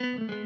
[0.00, 0.37] Hey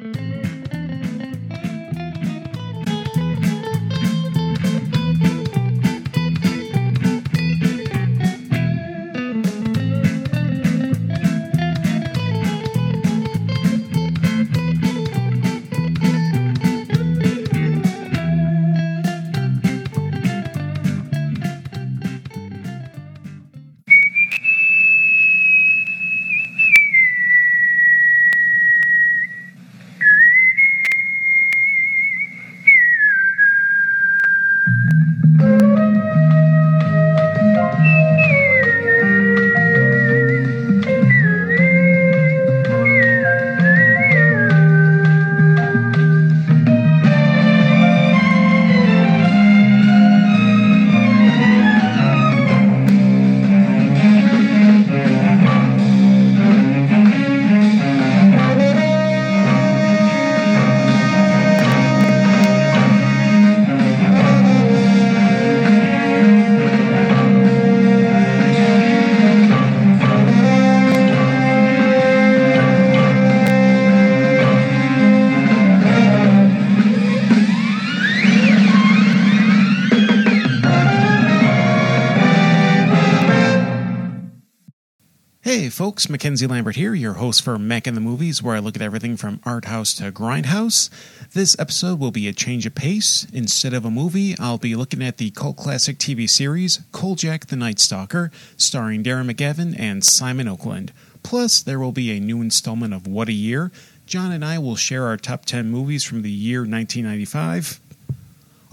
[85.92, 88.80] folks, Mackenzie Lambert here, your host for Mac in the Movies, where I look at
[88.80, 90.88] everything from art house to grindhouse.
[91.34, 93.26] This episode will be a change of pace.
[93.30, 97.56] Instead of a movie, I'll be looking at the cult classic TV series Kolchak the
[97.56, 100.94] Night Stalker, starring Darren McGavin and Simon Oakland.
[101.22, 103.70] Plus, there will be a new installment of What a Year.
[104.06, 107.80] John and I will share our top 10 movies from the year 1995.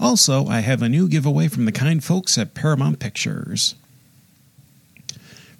[0.00, 3.74] Also, I have a new giveaway from the kind folks at Paramount Pictures.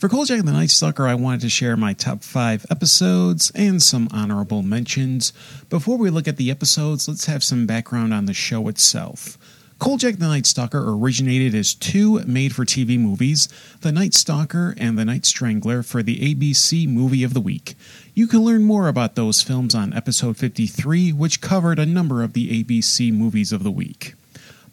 [0.01, 4.09] For Kolchak the Night Stalker, I wanted to share my top five episodes and some
[4.11, 5.35] honorable mentions.
[5.69, 9.37] Before we look at the episodes, let's have some background on the show itself.
[9.79, 13.47] Kolchak the Night Stalker originated as two made for TV movies
[13.83, 17.75] The Night Stalker and The Night Strangler for the ABC Movie of the Week.
[18.15, 22.33] You can learn more about those films on episode 53, which covered a number of
[22.33, 24.15] the ABC movies of the week.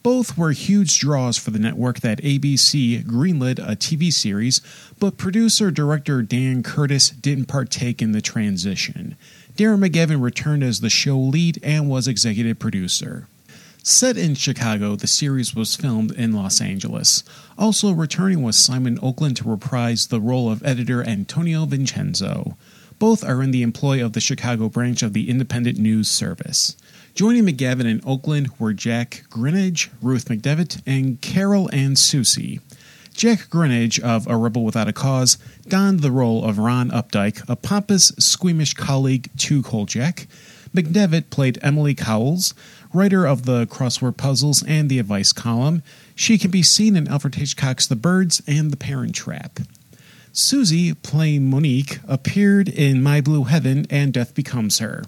[0.07, 4.61] Both were huge draws for the network that ABC greenlit a TV series,
[4.99, 9.17] but producer director Dan Curtis didn't partake in the transition.
[9.57, 13.27] Darren McGavin returned as the show lead and was executive producer.
[13.83, 17.25] Set in Chicago, the series was filmed in Los Angeles.
[17.57, 22.55] Also returning was Simon Oakland to reprise the role of editor Antonio Vincenzo.
[22.97, 26.77] Both are in the employ of the Chicago branch of the Independent News Service.
[27.17, 32.59] Joining McGavin in Oakland were Jack Grinnage, Ruth McDevitt, and Carol Ann Susi.
[33.11, 37.55] Jack Grinnage of A Rebel Without a Cause donned the role of Ron Updike, a
[37.55, 40.27] pompous, squeamish colleague to Kolchak.
[40.75, 42.53] McDevitt played Emily Cowles,
[42.93, 45.81] writer of the crossword puzzles and the advice column.
[46.13, 49.61] She can be seen in Alfred Hitchcock's The Birds and The Parent Trap.
[50.33, 55.05] Susi, playing Monique, appeared in My Blue Heaven and Death Becomes Her.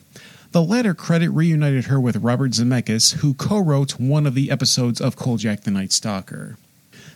[0.52, 5.00] The latter credit reunited her with Robert Zemeckis, who co wrote one of the episodes
[5.00, 6.58] of Kolchak the Night Stalker.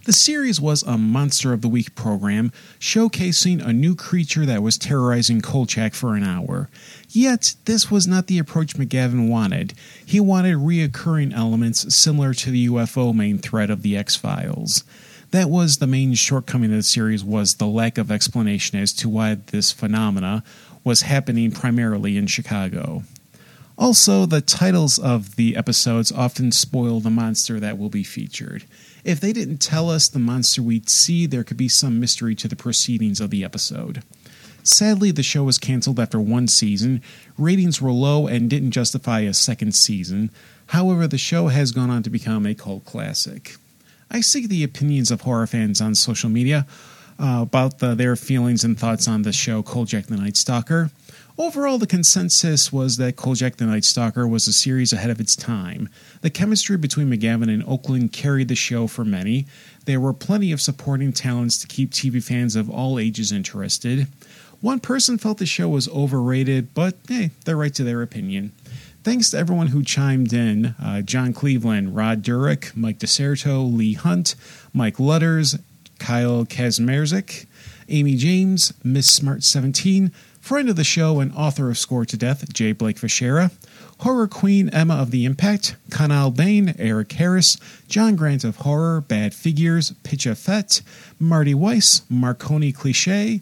[0.06, 4.78] The series was a Monster of the Week program, showcasing a new creature that was
[4.78, 6.70] terrorizing Kolchak for an hour.
[7.10, 9.74] Yet, this was not the approach McGavin wanted.
[10.06, 14.84] He wanted reoccurring elements similar to the UFO main threat of the X Files.
[15.32, 19.10] That was the main shortcoming of the series was the lack of explanation as to
[19.10, 20.44] why this phenomena
[20.84, 23.02] was happening primarily in Chicago.
[23.78, 28.66] Also, the titles of the episodes often spoil the monster that will be featured.
[29.04, 32.48] If they didn't tell us the monster we'd see, there could be some mystery to
[32.48, 34.04] the proceedings of the episode.
[34.64, 37.02] Sadly, the show was canceled after one season.
[37.38, 40.30] Ratings were low and didn't justify a second season.
[40.68, 43.56] However, the show has gone on to become a cult classic.
[44.10, 46.66] I seek the opinions of horror fans on social media
[47.20, 50.92] uh, about the, their feelings and thoughts on the show Kolchak the Night Stalker.
[51.36, 55.36] Overall, the consensus was that Kolchak the Night Stalker was a series ahead of its
[55.36, 55.90] time.
[56.22, 59.48] The chemistry between McGavin and Oakland carried the show for many.
[59.86, 64.08] There were plenty of supporting talents to keep TV fans of all ages interested.
[64.62, 68.52] One person felt the show was overrated, but hey, they're right to their opinion.
[69.04, 74.36] Thanks to everyone who chimed in uh, John Cleveland, Rod Durick, Mike DeSerto, Lee Hunt,
[74.72, 75.58] Mike Lutters,
[75.98, 77.48] Kyle Kazmerzik,
[77.90, 80.12] Amy James, Miss Smart 17,
[80.44, 82.74] friend of the show and author of Score to Death, J.
[82.74, 83.50] Blake Fischera,
[84.00, 87.56] Horror Queen Emma of the Impact, Kanal Bain, Eric Harris,
[87.88, 90.82] John Grant of Horror, Bad Figures, Pitcha Fett,
[91.18, 93.40] Marty Weiss, Marconi Cliche,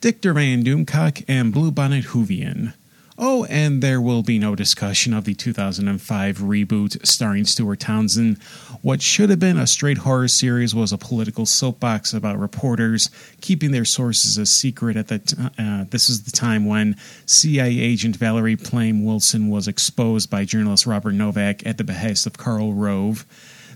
[0.00, 2.74] Dick Duran Doomcock, and Bluebonnet Hoovian.
[3.20, 8.40] Oh, and there will be no discussion of the 2005 reboot starring Stuart Townsend.
[8.80, 13.10] What should have been a straight horror series was a political soapbox about reporters
[13.40, 14.96] keeping their sources a secret.
[14.96, 16.94] At the t- uh, this is the time when
[17.26, 22.38] CIA agent Valerie Plame Wilson was exposed by journalist Robert Novak at the behest of
[22.38, 23.26] Karl Rove.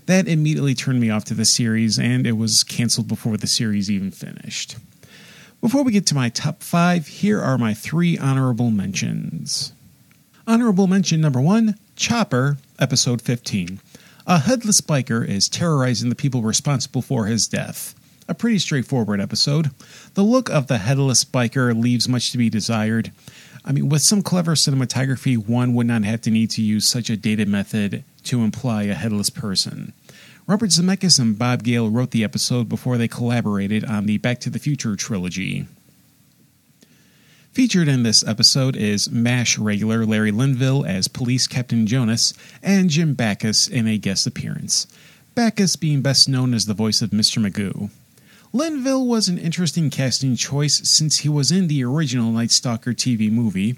[0.05, 3.91] That immediately turned me off to the series, and it was canceled before the series
[3.91, 4.77] even finished.
[5.63, 9.71] Before we get to my top five, here are my three honorable mentions.
[10.45, 13.79] Honorable mention number one Chopper, episode 15.
[14.27, 17.95] A headless biker is terrorizing the people responsible for his death.
[18.27, 19.71] A pretty straightforward episode.
[20.15, 23.13] The look of the headless biker leaves much to be desired.
[23.63, 27.09] I mean, with some clever cinematography, one would not have to need to use such
[27.09, 29.93] a dated method to imply a headless person.
[30.45, 34.49] Robert Zemeckis and Bob Gale wrote the episode before they collaborated on the Back to
[34.49, 35.67] the Future trilogy.
[37.53, 43.13] Featured in this episode is MASH regular Larry Linville as Police Captain Jonas and Jim
[43.13, 44.85] Backus in a guest appearance.
[45.33, 47.41] Backus being best known as the voice of Mr.
[47.41, 47.89] Magoo.
[48.51, 53.31] Linville was an interesting casting choice since he was in the original Night Stalker TV
[53.31, 53.77] movie.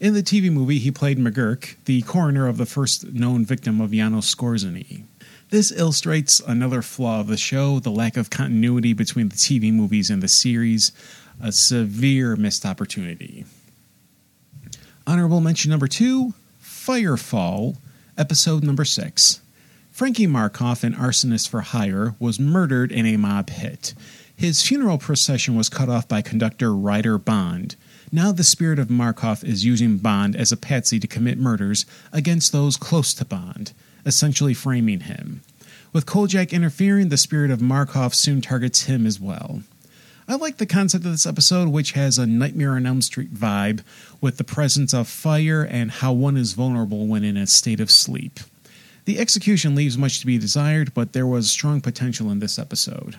[0.00, 3.92] In the TV movie, he played McGurk, the coroner of the first known victim of
[3.92, 5.02] Janos Skorzeny.
[5.50, 10.10] This illustrates another flaw of the show the lack of continuity between the TV movies
[10.10, 10.90] and the series,
[11.40, 13.44] a severe missed opportunity.
[15.06, 17.76] Honorable mention number two Firefall,
[18.18, 19.40] episode number six.
[19.92, 23.94] Frankie Markov, an arsonist for hire, was murdered in a mob hit.
[24.34, 27.76] His funeral procession was cut off by conductor Ryder Bond.
[28.10, 32.50] Now the spirit of Markov is using Bond as a patsy to commit murders against
[32.50, 33.72] those close to Bond
[34.06, 35.42] essentially framing him.
[35.92, 39.62] With Kolchak interfering, the spirit of Markov soon targets him as well.
[40.28, 43.82] I like the concept of this episode, which has a Nightmare on Elm Street vibe,
[44.20, 47.90] with the presence of fire and how one is vulnerable when in a state of
[47.90, 48.40] sleep.
[49.04, 53.16] The execution leaves much to be desired, but there was strong potential in this episode.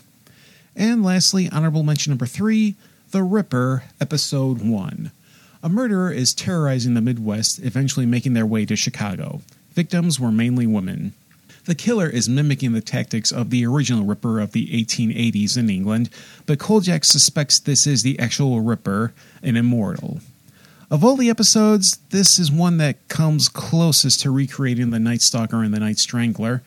[0.75, 2.75] And lastly, honorable mention number three
[3.11, 5.11] The Ripper, Episode 1.
[5.63, 9.41] A murderer is terrorizing the Midwest, eventually making their way to Chicago.
[9.77, 11.13] Victims were mainly women.
[11.65, 16.09] The killer is mimicking the tactics of the original Ripper of the 1880s in England,
[16.47, 19.13] but Kolchak suspects this is the actual Ripper,
[19.43, 20.19] an immortal.
[20.89, 25.61] Of all the episodes, this is one that comes closest to recreating the Night Stalker
[25.61, 26.63] and the Night Strangler.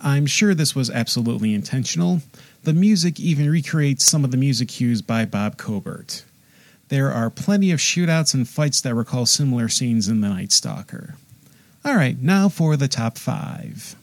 [0.00, 2.22] I'm sure this was absolutely intentional.
[2.62, 6.22] The music even recreates some of the music cues by Bob Cobert.
[6.90, 11.16] There are plenty of shootouts and fights that recall similar scenes in The Night Stalker.
[11.84, 13.96] All right, now for the top five.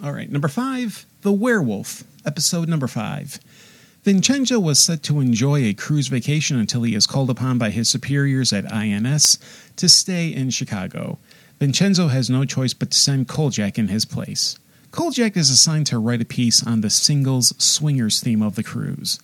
[0.00, 3.40] All right, number five The Werewolf, episode number five.
[4.04, 7.90] Vincenzo was set to enjoy a cruise vacation until he is called upon by his
[7.90, 9.40] superiors at INS
[9.74, 11.18] to stay in Chicago.
[11.58, 14.56] Vincenzo has no choice but to send Kolchak in his place.
[14.92, 19.18] Kolchak is assigned to write a piece on the singles swingers theme of the cruise.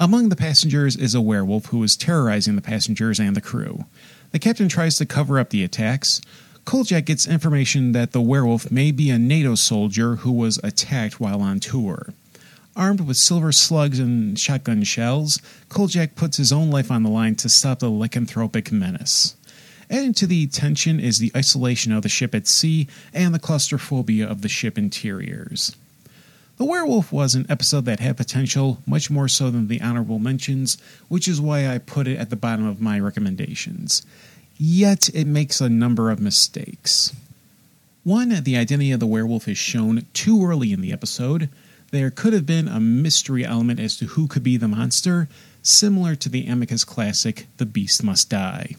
[0.00, 3.84] Among the passengers is a werewolf who is terrorizing the passengers and the crew.
[4.32, 6.20] The captain tries to cover up the attacks.
[6.64, 11.42] Kolchak gets information that the werewolf may be a NATO soldier who was attacked while
[11.42, 12.14] on tour.
[12.74, 17.36] Armed with silver slugs and shotgun shells, Kolchak puts his own life on the line
[17.36, 19.36] to stop the lycanthropic menace.
[19.90, 24.26] Adding to the tension is the isolation of the ship at sea and the claustrophobia
[24.26, 25.76] of the ship interiors.
[26.56, 30.78] The Werewolf was an episode that had potential, much more so than the honorable mentions,
[31.08, 34.02] which is why I put it at the bottom of my recommendations
[34.56, 37.12] yet it makes a number of mistakes.
[38.02, 41.48] One, the identity of the werewolf is shown too early in the episode.
[41.90, 45.28] There could have been a mystery element as to who could be the monster,
[45.62, 48.76] similar to the Amicus classic The Beast Must Die.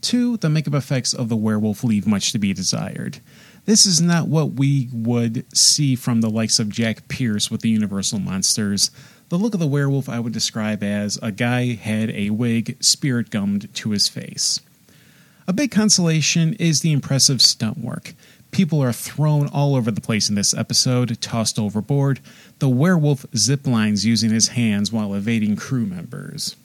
[0.00, 3.20] Two, the makeup effects of the werewolf leave much to be desired.
[3.66, 7.70] This is not what we would see from the likes of Jack Pierce with the
[7.70, 8.90] Universal Monsters.
[9.30, 13.30] The look of the werewolf I would describe as a guy had a wig spirit
[13.30, 14.60] gummed to his face.
[15.46, 18.14] A big consolation is the impressive stunt work.
[18.50, 22.20] People are thrown all over the place in this episode, tossed overboard.
[22.60, 26.56] The werewolf zip lines using his hands while evading crew members.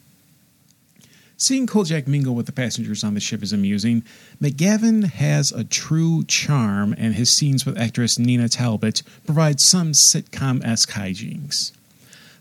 [1.36, 4.02] Seeing Kolchak mingle with the passengers on the ship is amusing.
[4.40, 10.64] McGavin has a true charm, and his scenes with actress Nina Talbot provide some sitcom
[10.64, 11.72] esque hijinks.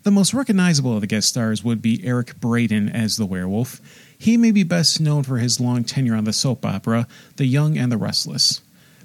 [0.03, 3.82] The most recognizable of the guest stars would be Eric Braeden as the werewolf.
[4.18, 7.77] He may be best known for his long tenure on the soap opera The Young
[7.77, 8.62] and the Restless.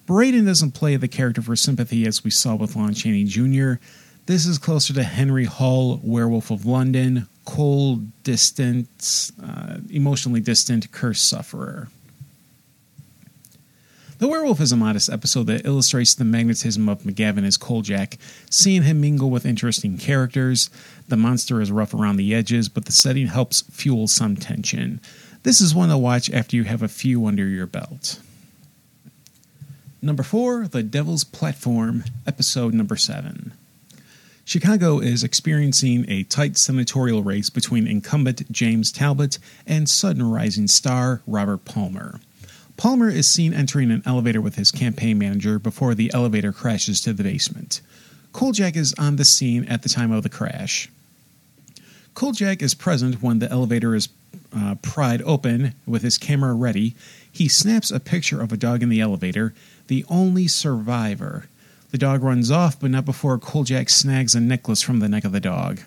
[0.06, 3.74] Braeden doesn't play the character for sympathy as we saw with Lon Chaney Jr.
[4.26, 11.20] This is closer to Henry Hull, Werewolf of London, cold, distant, uh, emotionally distant curse
[11.20, 11.88] sufferer.
[14.24, 18.16] The Werewolf is a modest episode that illustrates the magnetism of McGavin as Kolchak,
[18.48, 20.70] seeing him mingle with interesting characters.
[21.08, 25.02] The monster is rough around the edges, but the setting helps fuel some tension.
[25.42, 28.18] This is one to watch after you have a few under your belt.
[30.00, 33.52] Number four, The Devil's Platform, episode number seven.
[34.46, 41.20] Chicago is experiencing a tight senatorial race between incumbent James Talbot and sudden rising star
[41.26, 42.20] Robert Palmer.
[42.76, 47.12] Palmer is seen entering an elevator with his campaign manager before the elevator crashes to
[47.12, 47.80] the basement.
[48.32, 50.90] Kolchak is on the scene at the time of the crash.
[52.14, 54.08] Kolchak is present when the elevator is
[54.56, 56.94] uh, pried open with his camera ready.
[57.30, 59.54] He snaps a picture of a dog in the elevator,
[59.86, 61.48] the only survivor.
[61.90, 65.32] The dog runs off, but not before Kolchak snags a necklace from the neck of
[65.32, 65.80] the dog.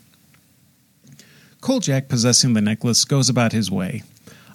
[1.60, 4.04] Kolchak, possessing the necklace, goes about his way.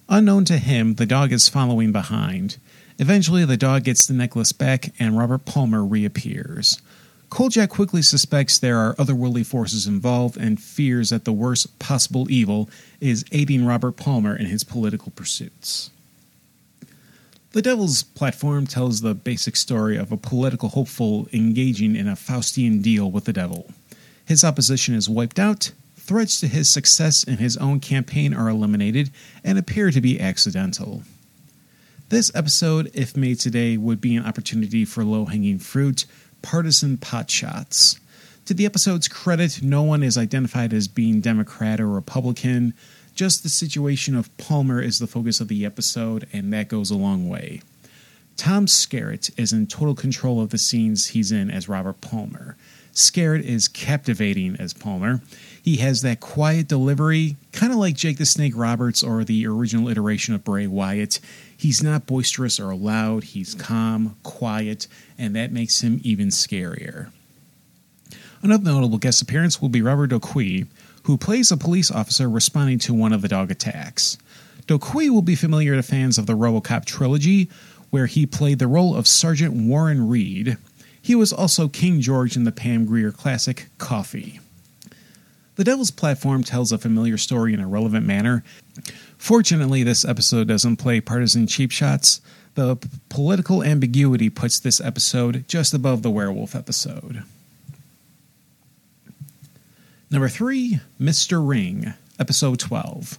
[0.09, 2.59] Unknown to him, the dog is following behind.
[2.99, 6.81] Eventually, the dog gets the necklace back, and Robert Palmer reappears.
[7.31, 12.69] Kolchak quickly suspects there are otherworldly forces involved and fears that the worst possible evil
[13.01, 15.91] is aiding Robert Palmer in his political pursuits.
[17.53, 22.83] The Devil's Platform tells the basic story of a political hopeful engaging in a Faustian
[22.83, 23.73] deal with the devil.
[24.27, 25.73] His opposition is wiped out,
[26.13, 29.11] threats to his success in his own campaign are eliminated
[29.43, 31.03] and appear to be accidental.
[32.11, 36.05] This episode, if made today, would be an opportunity for low hanging fruit,
[36.43, 37.99] partisan potshots.
[38.45, 42.75] To the episode's credit, no one is identified as being Democrat or Republican.
[43.15, 46.95] Just the situation of Palmer is the focus of the episode, and that goes a
[46.95, 47.63] long way.
[48.37, 52.59] Tom Skerritt is in total control of the scenes he's in as Robert Palmer.
[52.93, 55.23] Skerritt is captivating as Palmer.
[55.63, 59.89] He has that quiet delivery, kind of like Jake the Snake Roberts or the original
[59.89, 61.21] iteration of Bray Wyatt.
[61.57, 67.13] He's not boisterous or loud, he's calm, quiet, and that makes him even scarier.
[68.43, 70.67] Another notable guest appearance will be Robert DoQui,
[71.05, 74.19] who plays a police officer responding to one of the dog attacks.
[74.67, 77.49] DoQui will be familiar to fans of the Robocop trilogy,
[77.91, 80.57] where he played the role of Sergeant Warren Reed.
[81.01, 84.41] He was also King George in the Pam Grier classic Coffy.
[85.57, 88.43] The Devil's Platform tells a familiar story in a relevant manner.
[89.19, 92.21] Fortunately, this episode doesn't play partisan cheap shots.
[92.55, 97.23] The p- political ambiguity puts this episode just above the werewolf episode.
[100.11, 101.47] Number 3, Mr.
[101.47, 103.19] Ring, Episode 12.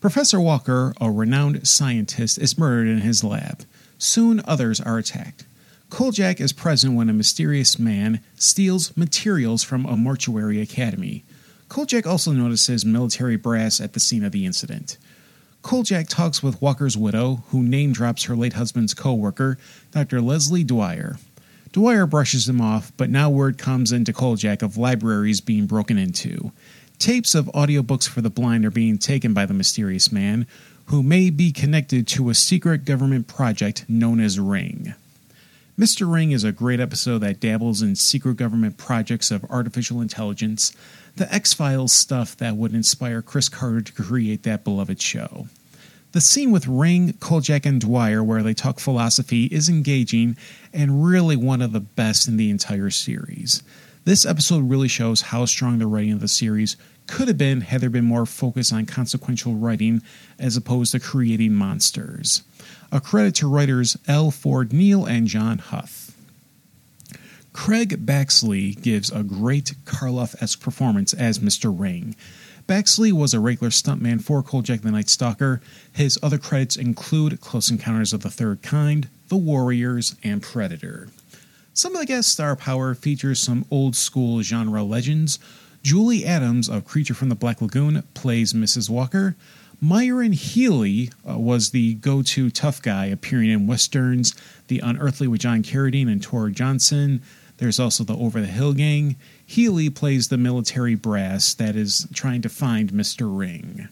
[0.00, 3.64] Professor Walker, a renowned scientist, is murdered in his lab.
[3.98, 5.44] Soon others are attacked.
[5.88, 11.24] Kolchak is present when a mysterious man steals materials from a mortuary academy.
[11.68, 14.98] Kolchak also notices military brass at the scene of the incident.
[15.62, 19.58] Kolchak talks with Walker's widow, who name drops her late husband's co worker,
[19.90, 20.20] Dr.
[20.20, 21.16] Leslie Dwyer.
[21.72, 26.52] Dwyer brushes him off, but now word comes into Kolchak of libraries being broken into.
[26.98, 30.46] Tapes of audiobooks for the blind are being taken by the mysterious man,
[30.86, 34.94] who may be connected to a secret government project known as Ring.
[35.78, 36.10] Mr.
[36.10, 40.74] Ring is a great episode that dabbles in secret government projects of artificial intelligence,
[41.16, 45.48] the X Files stuff that would inspire Chris Carter to create that beloved show.
[46.12, 50.38] The scene with Ring, Kolchak, and Dwyer, where they talk philosophy, is engaging
[50.72, 53.62] and really one of the best in the entire series.
[54.06, 57.82] This episode really shows how strong the writing of the series could have been had
[57.82, 60.00] there been more focus on consequential writing
[60.38, 62.42] as opposed to creating monsters.
[62.92, 64.30] A credit to writers L.
[64.30, 66.12] Ford Neale and John Huff.
[67.52, 71.74] Craig Baxley gives a great Karloff esque performance as Mr.
[71.76, 72.14] Ring.
[72.68, 75.60] Baxley was a regular stuntman for Kolchak the Night Stalker.
[75.92, 81.08] His other credits include Close Encounters of the Third Kind, The Warriors, and Predator.
[81.72, 85.38] Some of the guest star power features some old school genre legends.
[85.82, 88.90] Julie Adams of Creature from the Black Lagoon plays Mrs.
[88.90, 89.36] Walker.
[89.80, 94.34] Myron Healy uh, was the go to tough guy appearing in westerns
[94.68, 97.22] The Unearthly with John Carradine and Tor Johnson.
[97.58, 99.16] There's also the Over the Hill Gang.
[99.44, 103.26] Healy plays the military brass that is trying to find Mr.
[103.36, 103.88] Ring.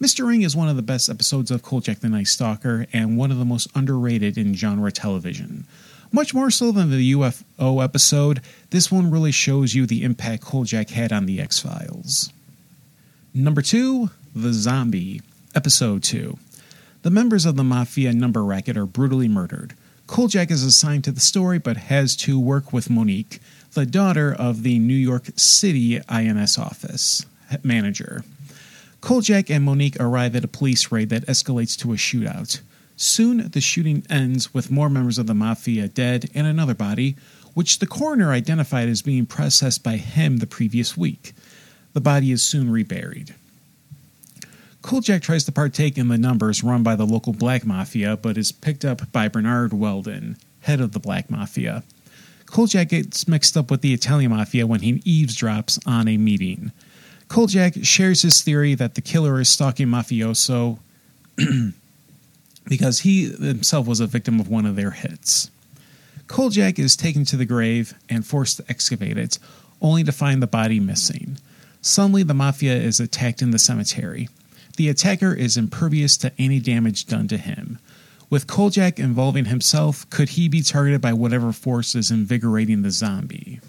[0.00, 0.26] Mr.
[0.26, 3.38] Ring is one of the best episodes of Kolchak the Night Stalker and one of
[3.38, 5.64] the most underrated in genre television.
[6.12, 10.90] Much more so than the UFO episode, this one really shows you the impact Kolchak
[10.90, 12.32] had on the X Files.
[13.32, 15.22] Number 2, The Zombie,
[15.54, 16.36] Episode 2.
[17.02, 19.74] The members of the Mafia number racket are brutally murdered.
[20.08, 23.38] Kolchak is assigned to the story but has to work with Monique,
[23.74, 27.24] the daughter of the New York City INS office
[27.62, 28.24] manager.
[29.00, 32.60] Kolchak and Monique arrive at a police raid that escalates to a shootout.
[32.96, 37.14] Soon, the shooting ends with more members of the mafia dead and another body,
[37.54, 41.34] which the coroner identified as being processed by him the previous week.
[41.92, 43.36] The body is soon reburied.
[44.84, 48.52] Kolchak tries to partake in the numbers run by the local black mafia, but is
[48.52, 51.82] picked up by Bernard Weldon, head of the black mafia.
[52.44, 56.70] Kolchak gets mixed up with the Italian mafia when he eavesdrops on a meeting.
[57.28, 60.80] Kolchak shares his theory that the killer is stalking mafioso
[62.68, 65.50] because he himself was a victim of one of their hits.
[66.26, 69.38] Kolchak is taken to the grave and forced to excavate it,
[69.80, 71.38] only to find the body missing.
[71.80, 74.28] Suddenly, the mafia is attacked in the cemetery.
[74.76, 77.78] The attacker is impervious to any damage done to him.
[78.28, 83.60] With Kolchak involving himself, could he be targeted by whatever force is invigorating the zombie?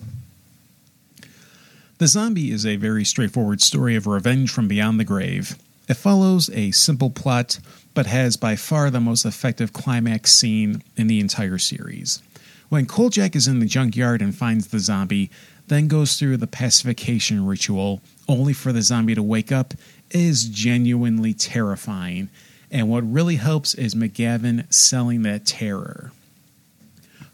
[1.97, 5.57] The Zombie is a very straightforward story of revenge from beyond the grave.
[5.87, 7.59] It follows a simple plot,
[7.93, 12.21] but has by far the most effective climax scene in the entire series.
[12.67, 15.29] When Kolchak is in the junkyard and finds the zombie,
[15.67, 19.73] then goes through the pacification ritual, only for the zombie to wake up,
[20.15, 22.29] is genuinely terrifying.
[22.71, 26.11] And what really helps is McGavin selling that terror.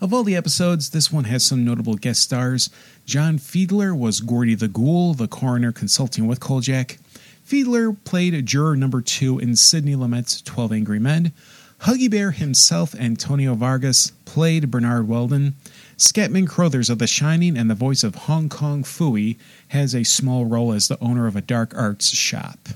[0.02, 2.72] Of all the episodes, this one has some notable guest stars.
[3.06, 6.98] John Fiedler was Gordy the Ghoul, the coroner consulting with Kolchak.
[7.48, 11.34] Fiedler played juror number two in Sidney Lumet's 12 Angry Men.
[11.82, 15.56] Huggy Bear himself, Antonio Vargas, played Bernard Weldon.
[15.98, 19.38] Scatman Crothers of The Shining and the voice of Hong Kong Phooey
[19.70, 22.70] has a small role as the owner of a dark arts shop.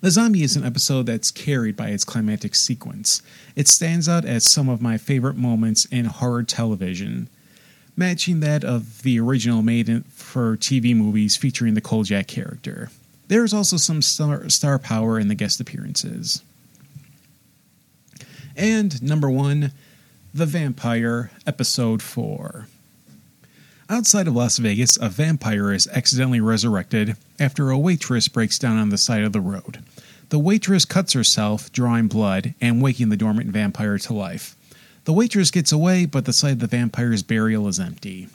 [0.00, 3.20] The Zombie is an episode that's carried by its climactic sequence.
[3.54, 7.28] It stands out as some of my favorite moments in horror television,
[7.98, 12.88] matching that of the original made for TV movies featuring the Kolchak character.
[13.26, 16.42] There is also some star, star power in the guest appearances.
[18.58, 19.70] And number one,
[20.34, 22.66] The Vampire, Episode 4.
[23.88, 28.88] Outside of Las Vegas, a vampire is accidentally resurrected after a waitress breaks down on
[28.88, 29.84] the side of the road.
[30.30, 34.56] The waitress cuts herself, drawing blood, and waking the dormant vampire to life.
[35.04, 38.28] The waitress gets away, but the site of the vampire's burial is empty.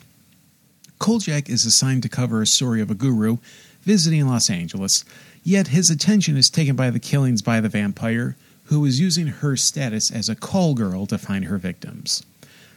[0.98, 3.36] Kolchak is assigned to cover a story of a guru
[3.82, 5.04] visiting Los Angeles,
[5.42, 9.56] yet his attention is taken by the killings by the vampire, who is using her
[9.56, 12.22] status as a call girl to find her victims.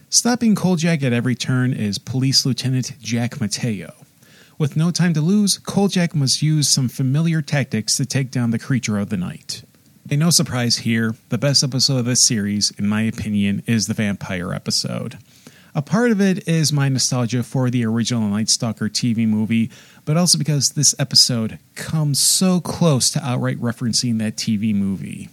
[0.10, 3.94] Stopping Kolchak at every turn is Police Lieutenant Jack Mateo.
[4.58, 8.58] With no time to lose, Kolchak must use some familiar tactics to take down the
[8.58, 9.64] creature of the night.
[10.10, 13.94] And no surprise here, the best episode of this series, in my opinion, is the
[13.94, 15.18] vampire episode.
[15.76, 19.70] A part of it is my nostalgia for the original Night Stalker TV movie,
[20.06, 25.30] but also because this episode comes so close to outright referencing that TV movie.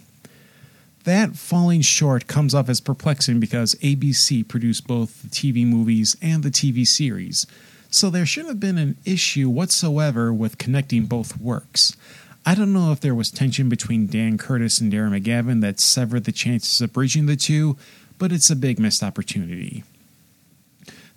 [1.05, 6.41] That falling short comes off as perplexing because ABC produced both the TV movies and
[6.41, 7.45] the TV series,
[7.91, 11.95] so there shouldn't have been an issue whatsoever with connecting both works.
[12.43, 16.23] I don't know if there was tension between Dan Curtis and Darren McGavin that severed
[16.23, 17.77] the chances of bridging the two,
[18.17, 19.83] but it's a big missed opportunity.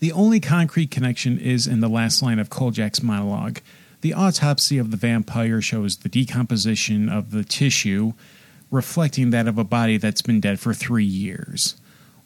[0.01, 3.61] The only concrete connection is in the last line of Kolchak's monologue.
[4.03, 8.13] The autopsy of the vampire shows the decomposition of the tissue,
[8.71, 11.77] reflecting that of a body that's been dead for three years.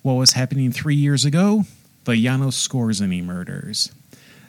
[0.03, 1.65] What was happening three years ago?
[2.05, 3.93] The Janos Skorzeny murders.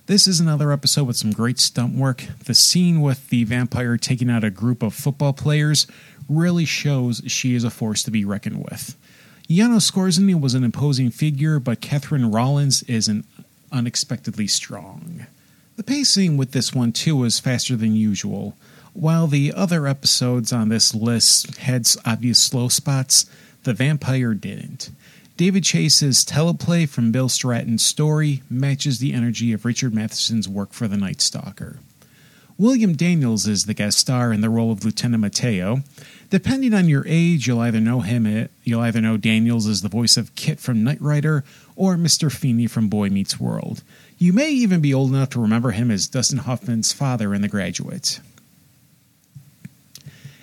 [0.08, 2.26] This is another episode with some great stunt work.
[2.46, 5.88] The scene with the vampire taking out a group of football players
[6.28, 8.98] really shows she is a force to be reckoned with.
[9.50, 13.24] Janos Skorzeny was an imposing figure, but Catherine Rawlins is an
[13.72, 15.26] unexpectedly strong.
[15.76, 18.56] The pacing with this one too is faster than usual.
[18.94, 23.26] While the other episodes on this list had obvious slow spots,
[23.64, 24.92] The Vampire didn't.
[25.36, 30.88] David Chase's teleplay from Bill Stratton's story matches the energy of Richard Matheson's work for
[30.88, 31.80] The Night Stalker.
[32.56, 35.82] William Daniels is the guest star in the role of Lieutenant Mateo.
[36.30, 39.90] Depending on your age, you'll either know him, eh, you'll either know Daniels as the
[39.90, 41.44] voice of KITT from Knight Rider
[41.76, 42.32] or Mr.
[42.32, 43.82] Feeney from Boy Meets World.
[44.20, 47.48] You may even be old enough to remember him as Dustin Hoffman's father in The
[47.48, 48.20] Graduate.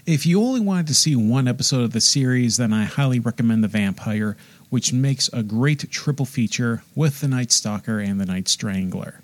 [0.06, 3.62] If you only wanted to see one episode of the series, then I highly recommend
[3.62, 4.36] The Vampire,
[4.70, 9.22] which makes a great triple feature with The Night Stalker and The Night Strangler.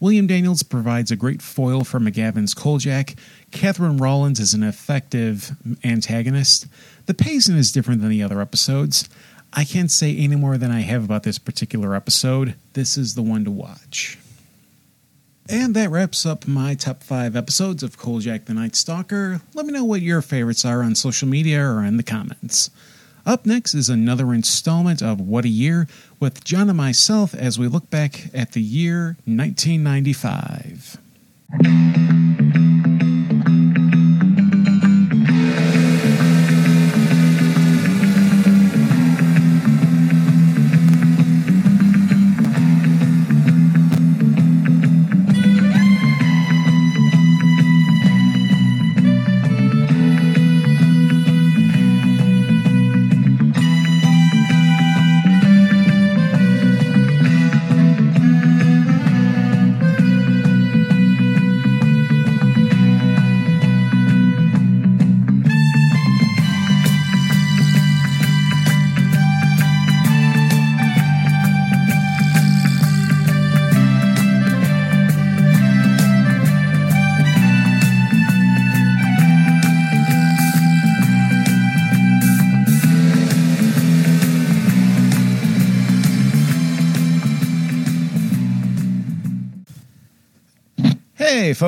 [0.00, 3.14] William Daniels provides a great foil for McGavin's Kolchak.
[3.50, 6.66] Catherine Rawlins is an effective antagonist.
[7.06, 9.08] The pacing is different than the other episodes.
[9.54, 12.54] I can't say any more than I have about this particular episode.
[12.74, 14.18] This is the one to watch.
[15.50, 19.40] And that wraps up my top five episodes of Kolchak the Night Stalker.
[19.54, 22.70] Let me know what your favorites are on social media or in the comments.
[23.24, 25.88] Up next is another installment of What a Year
[26.20, 30.98] with John and myself as we look back at the year 1995.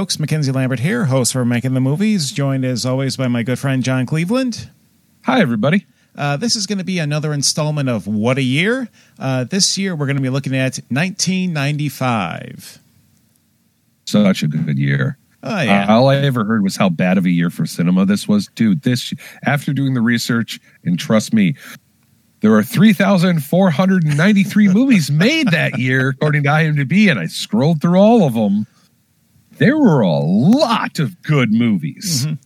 [0.00, 3.58] Folks, Mackenzie Lambert here, host for Making the Movies, joined as always by my good
[3.58, 4.70] friend John Cleveland.
[5.24, 5.84] Hi, everybody.
[6.16, 8.88] Uh, this is going to be another installment of What a Year.
[9.18, 12.78] Uh, this year, we're going to be looking at 1995.
[14.06, 15.18] Such a good year.
[15.42, 15.84] Oh, yeah.
[15.86, 18.48] Uh, all I ever heard was how bad of a year for cinema this was.
[18.54, 19.12] Dude, this,
[19.44, 21.56] after doing the research, and trust me,
[22.40, 28.26] there are 3,493 movies made that year, according to IMDb, and I scrolled through all
[28.26, 28.66] of them.
[29.60, 32.24] There were a lot of good movies.
[32.26, 32.38] Mhm.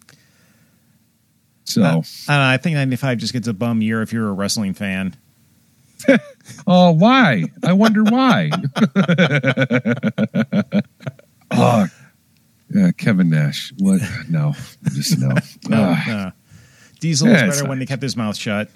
[1.65, 4.75] So, Uh, I, I think 95 just gets a bum year if you're a wrestling
[4.75, 5.15] fan.
[6.67, 7.45] oh, why?
[7.63, 8.51] I wonder why.
[11.51, 11.87] oh,
[12.75, 13.73] yeah, Kevin Nash.
[13.79, 14.03] What?
[14.29, 14.55] No,
[14.93, 15.35] just no.
[15.69, 16.33] No, no.
[17.01, 18.69] Diesel Yeah, was better when he kept his mouth shut.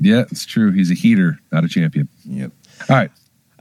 [0.00, 0.72] Yeah, it's true.
[0.72, 2.08] He's a heater, not a champion.
[2.24, 2.50] Yep.
[2.90, 3.10] All right.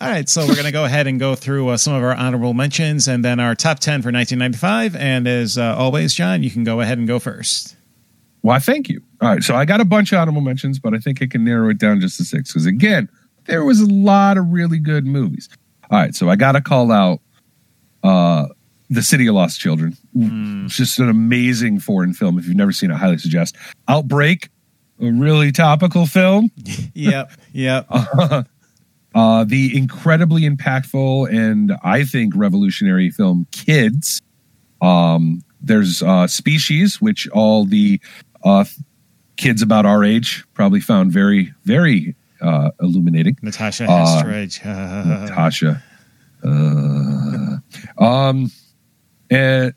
[0.02, 2.16] All right, so we're going to go ahead and go through uh, some of our
[2.16, 4.96] honorable mentions and then our top 10 for 1995.
[4.96, 7.76] And as uh, always, John, you can go ahead and go first.
[8.42, 9.02] Why, thank you.
[9.22, 9.44] All right.
[9.44, 11.78] So I got a bunch of honorable mentions, but I think I can narrow it
[11.78, 13.08] down just to six because, again,
[13.46, 15.48] there was a lot of really good movies.
[15.90, 16.14] All right.
[16.14, 17.22] So I got to call out
[18.04, 18.48] uh,
[18.90, 19.96] The City of Lost Children.
[20.16, 22.38] It's just an amazing foreign film.
[22.40, 23.56] If you've never seen it, I highly suggest.
[23.88, 24.50] Outbreak,
[25.00, 26.52] a really topical film.
[26.96, 27.88] Yep, yep.
[27.90, 28.44] uh,
[29.14, 34.22] the incredibly impactful and I think revolutionary film Kids.
[34.82, 38.00] Um, there's uh, Species, which all the
[38.44, 38.66] uh,
[39.38, 43.38] kids about our age probably found very, very uh, illuminating.
[43.42, 44.60] Natasha Uh, Henstridge.
[45.30, 45.82] Tasha.
[46.44, 48.52] Uh, um,
[49.30, 49.74] and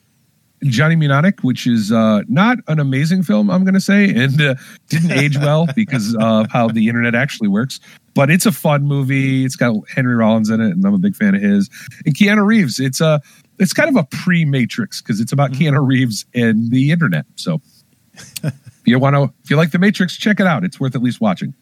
[0.64, 4.55] Johnny Mnemonic, which is uh, not an amazing film, I'm going to say, and uh,
[4.88, 7.79] didn't age well because of how the internet actually works.
[8.16, 9.44] But it's a fun movie.
[9.44, 11.68] It's got Henry Rollins in it, and I'm a big fan of his.
[12.07, 12.81] And Keanu Reeves.
[12.81, 13.20] It's a
[13.59, 15.74] it's kind of a pre-Matrix because it's about mm-hmm.
[15.74, 17.26] Keanu Reeves and the internet.
[17.37, 17.61] So
[18.14, 18.55] if
[18.87, 20.64] you want to, if you like the Matrix, check it out.
[20.64, 21.55] It's worth at least watching.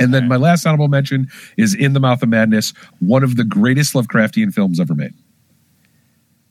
[0.00, 0.28] And then Okay.
[0.28, 4.52] my last honorable mention is In the Mouth of Madness, one of the greatest Lovecraftian
[4.52, 5.14] films ever made.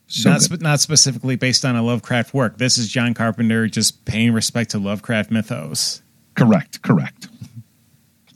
[0.06, 2.58] So not, spe- not specifically based on a Lovecraft work.
[2.58, 6.02] This is John Carpenter just paying respect to Lovecraft mythos.
[6.34, 7.28] correct, correct.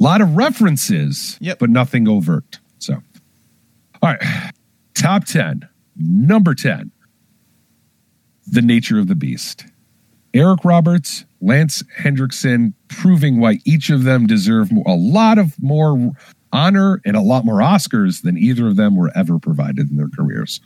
[0.03, 1.61] A lot of references, Yep.
[1.61, 2.59] but nothing overt.
[2.81, 2.95] So,
[4.03, 4.53] all right,
[4.95, 6.91] top ten, number ten,
[8.45, 9.65] The Nature of the Beast.
[10.35, 16.11] Eric Roberts, Lance Henriksen, proving why each of them deserve a lot of more
[16.53, 20.09] honor and a lot more Oscars than either of them were ever provided in their
[20.09, 20.61] careers.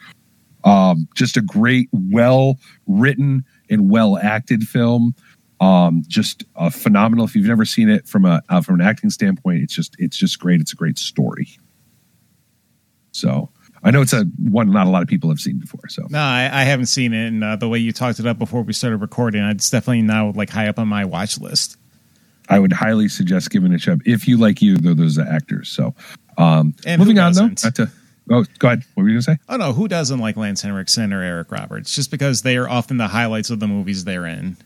[0.64, 5.14] Um, just a great, well written and well acted film.
[5.60, 7.24] Um, just a phenomenal.
[7.24, 10.16] If you've never seen it from a uh, from an acting standpoint, it's just it's
[10.16, 10.60] just great.
[10.60, 11.48] It's a great story.
[13.12, 13.50] So
[13.82, 15.88] I know it's a one not a lot of people have seen before.
[15.88, 18.38] So No, I, I haven't seen it, and uh, the way you talked it up
[18.38, 21.78] before we started recording, it's definitely now like high up on my watch list.
[22.48, 25.68] I would highly suggest giving it a shot if you like either of those actors.
[25.68, 25.94] So
[26.38, 27.90] um, And moving on though, to
[28.30, 28.84] oh go ahead.
[28.94, 29.38] What were you gonna say?
[29.48, 31.94] Oh no, who doesn't like Lance Henriksen or Eric Roberts?
[31.94, 34.56] Just because they are often the highlights of the movies they're in.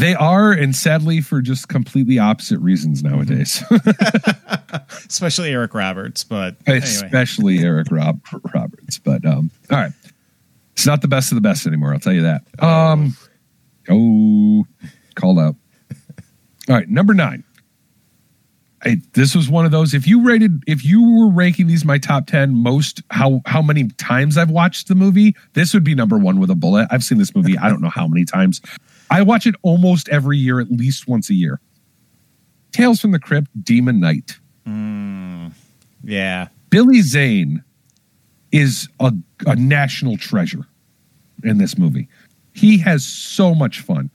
[0.00, 3.62] They are, and sadly for just completely opposite reasons nowadays.
[5.06, 6.82] Especially Eric Roberts, but anyway.
[6.82, 8.20] especially Eric Rob-
[8.54, 8.98] Roberts.
[8.98, 9.92] But um, all right,
[10.72, 11.92] it's not the best of the best anymore.
[11.92, 12.42] I'll tell you that.
[12.62, 13.14] Um,
[13.90, 14.64] oh,
[15.16, 15.56] called out.
[16.68, 17.44] All right, number nine.
[18.82, 19.92] I, this was one of those.
[19.92, 23.88] If you rated, if you were ranking these my top ten most, how how many
[23.98, 26.88] times I've watched the movie, this would be number one with a bullet.
[26.90, 27.58] I've seen this movie.
[27.58, 28.62] I don't know how many times.
[29.10, 31.60] I watch it almost every year, at least once a year.
[32.72, 34.38] Tales from the Crypt, Demon Knight.
[34.64, 35.48] Hmm.
[36.04, 36.48] Yeah.
[36.70, 37.64] Billy Zane
[38.52, 39.12] is a,
[39.46, 40.66] a national treasure
[41.42, 42.08] in this movie.
[42.52, 44.10] He has so much fun.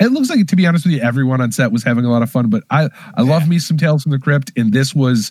[0.00, 2.22] It looks like, to be honest with you, everyone on set was having a lot
[2.22, 2.48] of fun.
[2.50, 5.30] But I, I love me some Tales from the Crypt, and this was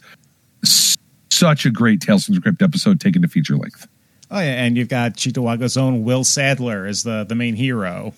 [0.63, 0.97] s-
[1.31, 3.87] such a great Tales from the Crypt episode taken to feature length.
[4.31, 8.13] Oh yeah, and you've got Cheektowaga's own Will Sadler as the the main hero.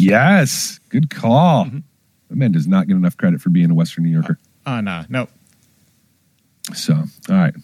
[0.00, 1.64] Yes, good call.
[1.64, 4.38] That man does not get enough credit for being a Western New Yorker.
[4.66, 5.28] Oh no, no.
[6.74, 7.54] So, all right.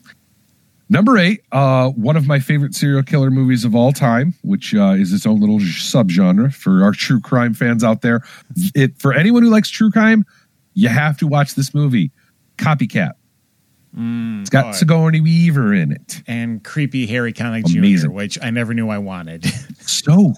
[0.89, 4.91] Number eight, uh, one of my favorite serial killer movies of all time, which uh,
[4.91, 8.21] is its own little subgenre for our true crime fans out there.
[8.75, 10.25] It for anyone who likes true crime,
[10.75, 12.13] you have to watch this movie,
[12.57, 13.13] Copycat.
[13.97, 14.75] it's got right.
[14.77, 16.23] Sigourney Weaver in it.
[16.29, 19.45] And creepy Harry Connick Jr., which I never knew I wanted.
[19.89, 20.35] So,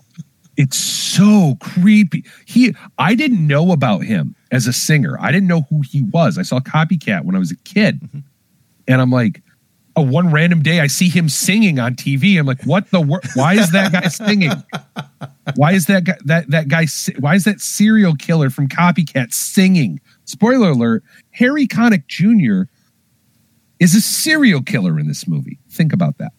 [0.59, 2.25] it's so creepy.
[2.45, 5.17] He, I didn't know about him as a singer.
[5.21, 6.37] I didn't know who he was.
[6.37, 8.19] I saw Copycat when I was a kid, mm-hmm.
[8.89, 9.41] and I'm like,
[9.95, 12.39] oh, one random day I see him singing on TV.
[12.39, 13.01] I'm like, what the?
[13.01, 14.51] Wor- why is that guy singing?
[15.55, 16.87] Why is that guy that that guy?
[17.21, 20.01] Why is that serial killer from Copycat singing?
[20.25, 22.69] Spoiler alert: Harry Connick Jr.
[23.79, 25.61] is a serial killer in this movie.
[25.71, 26.33] Think about that.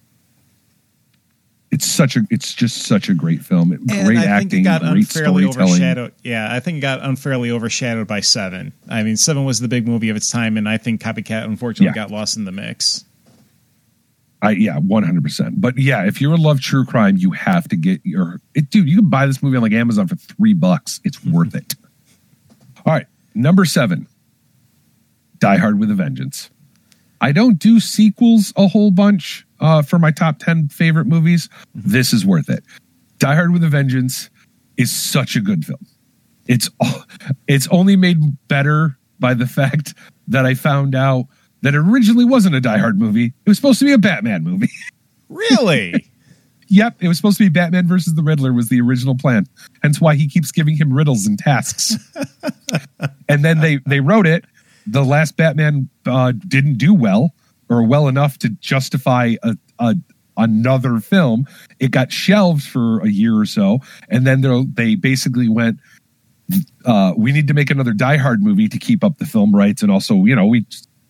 [1.71, 2.21] It's such a.
[2.31, 3.71] It's just such a great film.
[3.71, 4.59] and Great I think acting.
[4.61, 5.71] it got great unfairly storytelling.
[5.73, 6.13] overshadowed.
[6.23, 8.73] Yeah, I think it got unfairly overshadowed by Seven.
[8.89, 11.87] I mean, Seven was the big movie of its time, and I think Copycat unfortunately
[11.87, 11.93] Yeah.
[11.93, 13.05] got lost in the mix.
[14.41, 15.61] I yeah, one hundred percent.
[15.61, 18.89] But yeah, if you're a love true crime, you have to get your it, dude.
[18.89, 20.99] You can buy this movie on like Amazon for three bucks.
[21.03, 21.75] It's worth it.
[22.85, 23.05] All right,
[23.35, 24.07] number seven,
[25.37, 26.49] Die Hard with a Vengeance.
[27.21, 31.49] I don't do sequels a whole bunch uh, for my top ten favorite movies.
[31.75, 32.63] This is worth it.
[33.17, 34.29] Die Hard with a Vengeance
[34.77, 35.85] is such a good film.
[36.47, 36.69] It's
[37.47, 39.93] it's only made better by the fact
[40.27, 41.25] that I found out
[41.61, 43.25] that it originally wasn't a Die Hard movie.
[43.25, 44.69] It was supposed to be a Batman movie.
[45.31, 46.11] Really?
[46.69, 49.45] yep, it was supposed to be Batman versus the Riddler was the original plan.
[49.83, 51.93] Hence why he keeps giving him riddles and tasks.
[53.29, 54.45] and then they they wrote it.
[54.91, 57.33] The last Batman uh, didn't do well
[57.69, 59.95] or well enough to justify a, a
[60.37, 61.45] another film.
[61.79, 65.79] It got shelved for a year or so, and then they basically went.
[66.83, 69.83] Uh, we need to make another Die Hard movie to keep up the film rights,
[69.83, 70.65] and also, you know, we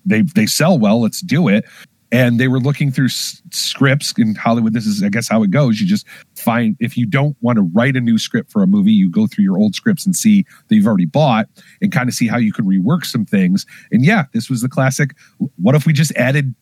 [0.06, 1.02] they they sell well.
[1.02, 1.64] Let's do it.
[2.12, 4.74] And they were looking through s- scripts in Hollywood.
[4.74, 5.80] This is, I guess, how it goes.
[5.80, 8.92] You just find if you don't want to write a new script for a movie,
[8.92, 11.48] you go through your old scripts and see that you've already bought,
[11.82, 13.66] and kind of see how you can rework some things.
[13.92, 15.16] And yeah, this was the classic.
[15.58, 16.56] What if we just added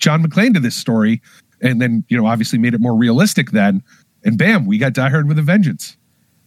[0.00, 1.22] John McClane to this story,
[1.62, 3.82] and then you know, obviously made it more realistic then,
[4.22, 5.96] and bam, we got Die Hard with a Vengeance.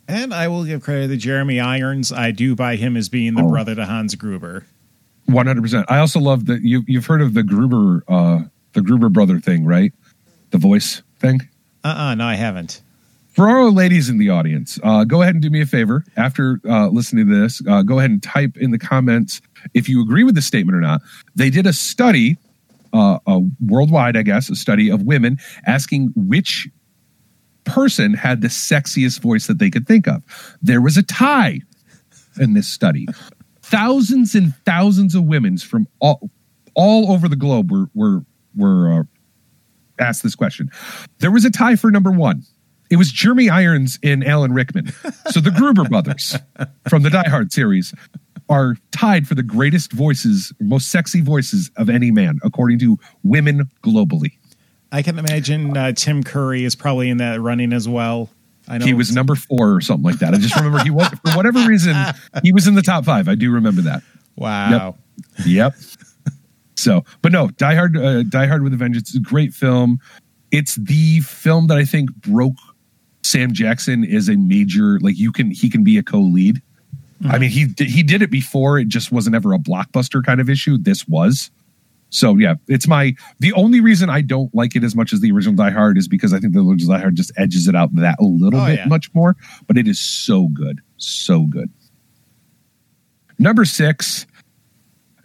[0.08, 2.12] and I will give credit to Jeremy Irons.
[2.12, 3.50] I do buy him as being the Oh.
[3.50, 4.65] brother to Hans Gruber.
[5.28, 5.86] One hundred percent.
[5.90, 9.66] I also love that you you've heard of the Gruber uh the Gruber brother thing,
[9.66, 9.94] right?
[10.52, 11.48] The voice thing.
[11.84, 12.82] Uh uh no, I haven't.
[13.38, 16.04] For our ladies in the audience, uh, go ahead and do me a favor.
[16.16, 19.42] After uh, listening to this, uh, go ahead and type in the comments
[19.76, 21.02] if you agree with the statement or not.
[21.36, 22.38] They did a study,
[22.94, 25.38] uh, a worldwide, I guess, a study of women
[25.68, 26.68] asking which
[27.63, 30.24] person had the sexiest voice that they could think of.
[30.63, 31.62] There was a tie
[32.40, 33.06] in this study.
[33.69, 36.30] Thousands and thousands of women from all
[36.73, 38.23] all over the globe were were
[38.56, 39.03] were uh,
[39.99, 40.71] asked this question.
[41.19, 42.43] There was a tie for number one.
[42.89, 44.93] It was Jeremy Irons and Alan Rickman.
[45.32, 46.38] So the Gruber brothers
[46.88, 47.93] from the Die Hard series
[48.49, 53.69] are tied for the greatest voices, most sexy voices of any man, according to women
[53.84, 54.32] globally.
[54.91, 58.30] I can imagine uh, Tim Curry is probably in that running as well.
[58.67, 60.34] I know He was number four or something like that.
[60.34, 61.95] I just remember he was, for whatever reason,
[62.43, 63.27] he was in the top five.
[63.27, 64.01] I do remember that.
[64.36, 64.95] wow.
[65.45, 65.45] Yep.
[65.45, 65.75] yep.
[66.75, 69.99] So, but no, Die Hard, uh, Die Hard with a Vengeance is a great film.
[70.51, 72.56] It's the film that I think broke
[73.23, 74.99] Sam Jackson as a major.
[74.99, 76.62] Like you can, he can be a co-lead.
[77.27, 78.77] I mean, he he did it before.
[78.77, 80.77] It just wasn't ever a blockbuster kind of issue.
[80.77, 81.49] This was.
[82.10, 85.32] So yeah, it's my the only reason I don't like it as much as the
[85.32, 87.93] original Die Hard is because I think the original Die Hard just edges it out
[87.96, 88.86] that a little Oh, bit yeah.
[88.86, 89.36] much more.
[89.67, 91.70] But it is so good, so good.
[93.39, 94.26] Number six,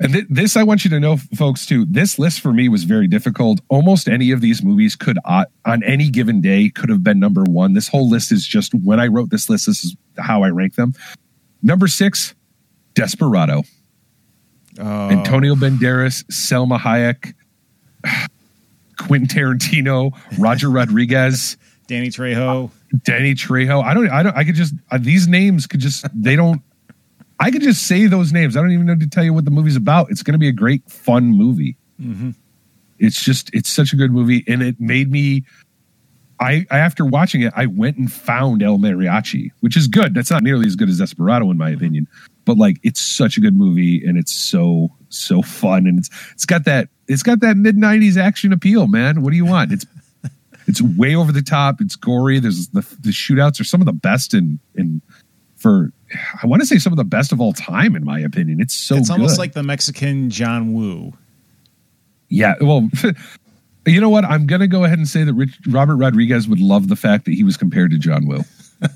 [0.01, 1.87] and th- this I want you to know, folks, too.
[1.89, 3.61] This list for me was very difficult.
[3.69, 7.45] Almost any of these movies could, uh, on any given day, could have been number
[7.45, 7.73] one.
[7.75, 9.67] This whole list is just when I wrote this list.
[9.67, 10.93] This is how I rank them.
[11.63, 12.35] Number six,
[12.95, 13.63] Desperado.
[14.83, 17.35] Oh, Antonio Banderas, Selma Hayek,
[18.99, 22.71] Quentin Tarantino, Roger Rodriguez, Danny Trejo.
[23.05, 23.83] Danny Trejo.
[23.83, 24.11] I don't.
[24.11, 24.37] I don't.
[24.37, 26.05] I could just uh, these names could just.
[26.15, 26.63] They don't.
[27.39, 28.57] I could just say those names.
[28.57, 30.11] I don't even know to tell you what the movie's about.
[30.11, 31.77] It's going to be a great, fun movie.
[32.01, 32.31] Mm-hmm.
[33.01, 35.45] It's just, it's such a good movie, and it made me.
[36.39, 40.15] I, I after watching it, I went and found El Mariachi, which is good.
[40.15, 42.07] That's not nearly as good as Desperado, in my opinion,
[42.45, 46.47] but like it's such a good movie, and it's so so fun, and it's it's
[46.47, 49.23] got that it's got that mid '90s action appeal, man.
[49.23, 49.73] What do you want?
[49.73, 49.87] It's
[50.67, 51.81] it's way over the top.
[51.81, 52.39] It's gory.
[52.41, 55.03] There's the the shootouts are some of the best in in
[55.57, 55.93] for
[56.43, 58.61] I want to say some of the best of all time, in my opinion.
[58.61, 59.39] It's so it's almost good.
[59.39, 61.13] like the Mexican John Woo.
[62.29, 62.89] Yeah, well,
[63.87, 64.25] you know what?
[64.25, 67.27] I'm going to go ahead and say that Rich, Robert Rodriguez would love the fact
[67.27, 68.41] that he was compared to John Woo.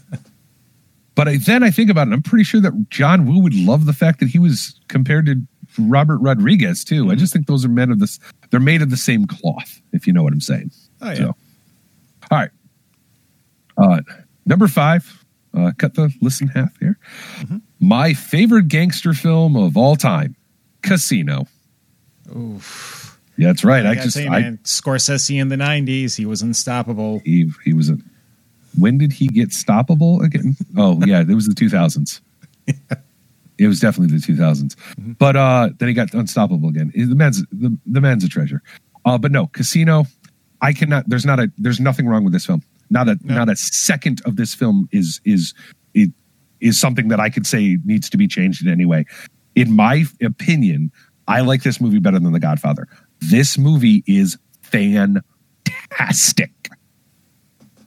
[1.16, 3.86] but I, then I think about it, I'm pretty sure that John Woo would love
[3.86, 5.34] the fact that he was compared to
[5.78, 7.06] Robert Rodriguez too.
[7.06, 7.18] I Mm-hmm.
[7.18, 8.20] just think those are men of this.
[8.50, 10.70] They're made of the same cloth, if you know what I'm saying.
[11.00, 11.14] Oh yeah.
[11.16, 11.26] So,
[12.30, 12.50] all right.
[13.76, 14.00] Uh,
[14.46, 16.98] number five, uh, cut the listen half here.
[17.40, 17.58] Mm-hmm.
[17.80, 20.34] My favorite gangster film of all time,
[20.82, 21.46] Casino.
[22.34, 23.20] Oof.
[23.36, 23.84] Yeah, that's right.
[23.84, 27.20] I, I, just I, man, Scorsese in the '90s, he was unstoppable.
[27.24, 27.98] he he was a.
[28.78, 30.56] When did he get stoppable again?
[30.76, 32.20] Oh yeah, it was the 2000s.
[33.58, 34.76] It was definitely the 2000s.
[35.18, 36.92] But uh then he got unstoppable again.
[36.94, 38.62] The man's the, the man's a treasure.
[39.04, 40.04] Uh but no, Casino,
[40.60, 42.62] I cannot there's not a there's nothing wrong with this film.
[42.90, 43.34] Not a No.
[43.34, 45.54] not a second of this film is is
[45.94, 46.10] it
[46.60, 49.06] is something that I could say needs to be changed in any way.
[49.54, 50.92] In my opinion,
[51.28, 52.86] I like this movie better than The Godfather.
[53.20, 56.52] This movie is fantastic.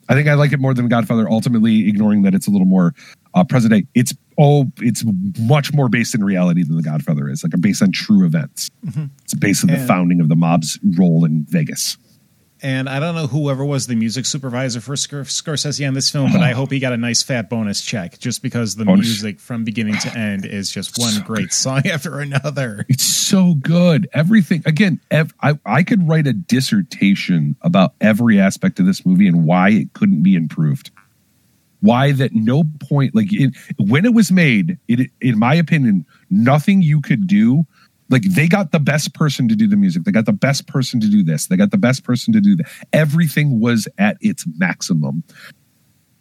[0.10, 1.30] I think I like it more than Godfather.
[1.30, 2.94] Ultimately, ignoring that it's a little more
[3.36, 3.86] uh, present day.
[3.94, 5.04] It's all it's
[5.40, 7.44] much more based in reality than The Godfather is.
[7.44, 8.70] Like a based on true events.
[9.24, 11.98] It's based on the founding of the mob's role in Vegas.
[12.62, 16.32] And I don't know whoever was the music supervisor for Scor- Scorsese on this film,
[16.32, 16.62] but I uh-huh.
[16.62, 19.06] hope he got a nice fat bonus check just because the Bonus.
[19.06, 22.86] music from beginning to end is just one great song after another.
[22.90, 24.10] It's so good.
[24.14, 25.00] Everything again.
[25.10, 29.70] Ev- I I could write a dissertation about every aspect of this movie and why
[29.70, 30.92] it couldn't be improved.
[31.82, 36.82] Why that no point like it, when it was made, it in my opinion, nothing
[36.82, 37.66] you could do.
[38.10, 40.04] Like they got the best person to do the music.
[40.04, 41.48] They got the best person to do this.
[41.48, 42.68] They got the best person to do that.
[42.92, 45.24] Everything was at its maximum.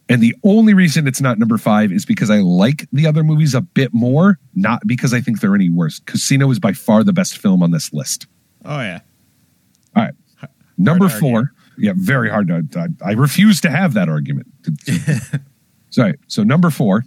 [0.07, 3.53] And the only reason it's not number five is because I like the other movies
[3.53, 5.99] a bit more, not because I think they're any worse.
[5.99, 8.25] Casino is by far the best film on this list.
[8.65, 8.99] Oh yeah,
[9.95, 10.13] All right.
[10.77, 11.29] Number Hard argue.
[11.29, 11.53] four.
[11.77, 12.65] Yeah, very hard to.
[13.03, 14.47] I, I refuse to have that argument.
[15.91, 16.15] Sorry.
[16.27, 17.05] So number four.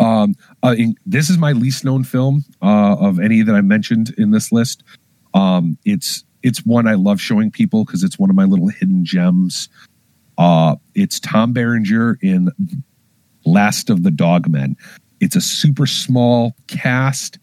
[0.00, 0.34] Um,
[0.64, 4.30] uh, in, this is my least known film uh, of any that I mentioned in
[4.30, 4.82] this list.
[5.34, 9.04] Um, it's it's one I love showing people because it's one of my little hidden
[9.04, 9.68] gems.
[10.38, 12.50] Uh, it's Tom Berenger in
[13.44, 14.74] Last of the Dogmen.
[15.20, 17.38] It's a super small cast,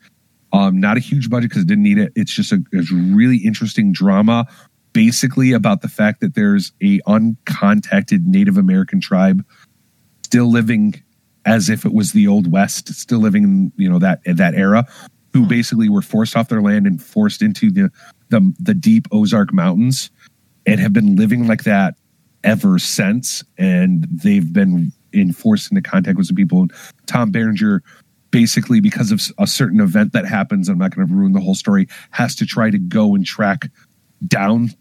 [0.51, 2.11] um, not a huge budget because it didn't need it.
[2.15, 4.47] It's just a, a really interesting drama,
[4.93, 9.45] basically about the fact that there's a uncontacted Native American tribe
[10.23, 11.03] still living
[11.47, 14.85] as if it was the old west, still living in you know that that era,
[15.33, 15.47] who hmm.
[15.47, 17.89] basically were forced off their land and forced into the
[18.29, 20.11] the, the deep Ozark Mountains,
[20.65, 21.95] and have been living like that
[22.43, 23.43] ever since.
[23.57, 26.67] And they've been in enforced into contact with some people.
[27.05, 27.81] Tom Berenger,
[28.29, 31.55] basically because of a certain event that happens, I'm not going to ruin the whole
[31.55, 33.71] story, has to try to go and track
[34.27, 34.71] down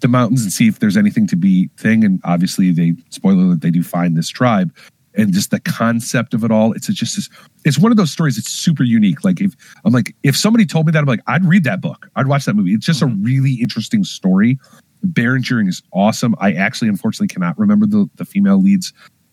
[0.00, 2.04] the mountains and see if there's anything to be thing.
[2.04, 4.74] And obviously, they spoiler that they do find this tribe.
[5.16, 7.28] And just the concept of it all, it's just this,
[7.64, 9.24] it's one of those stories that's super unique.
[9.24, 12.08] Like if I'm like, if somebody told me that, I'm like, I'd read that book.
[12.14, 12.72] I'd watch that movie.
[12.72, 14.58] It's just a really interesting story.
[15.02, 16.34] Berenger is awesome.
[16.38, 18.92] I actually unfortunately cannot remember the, the female lead's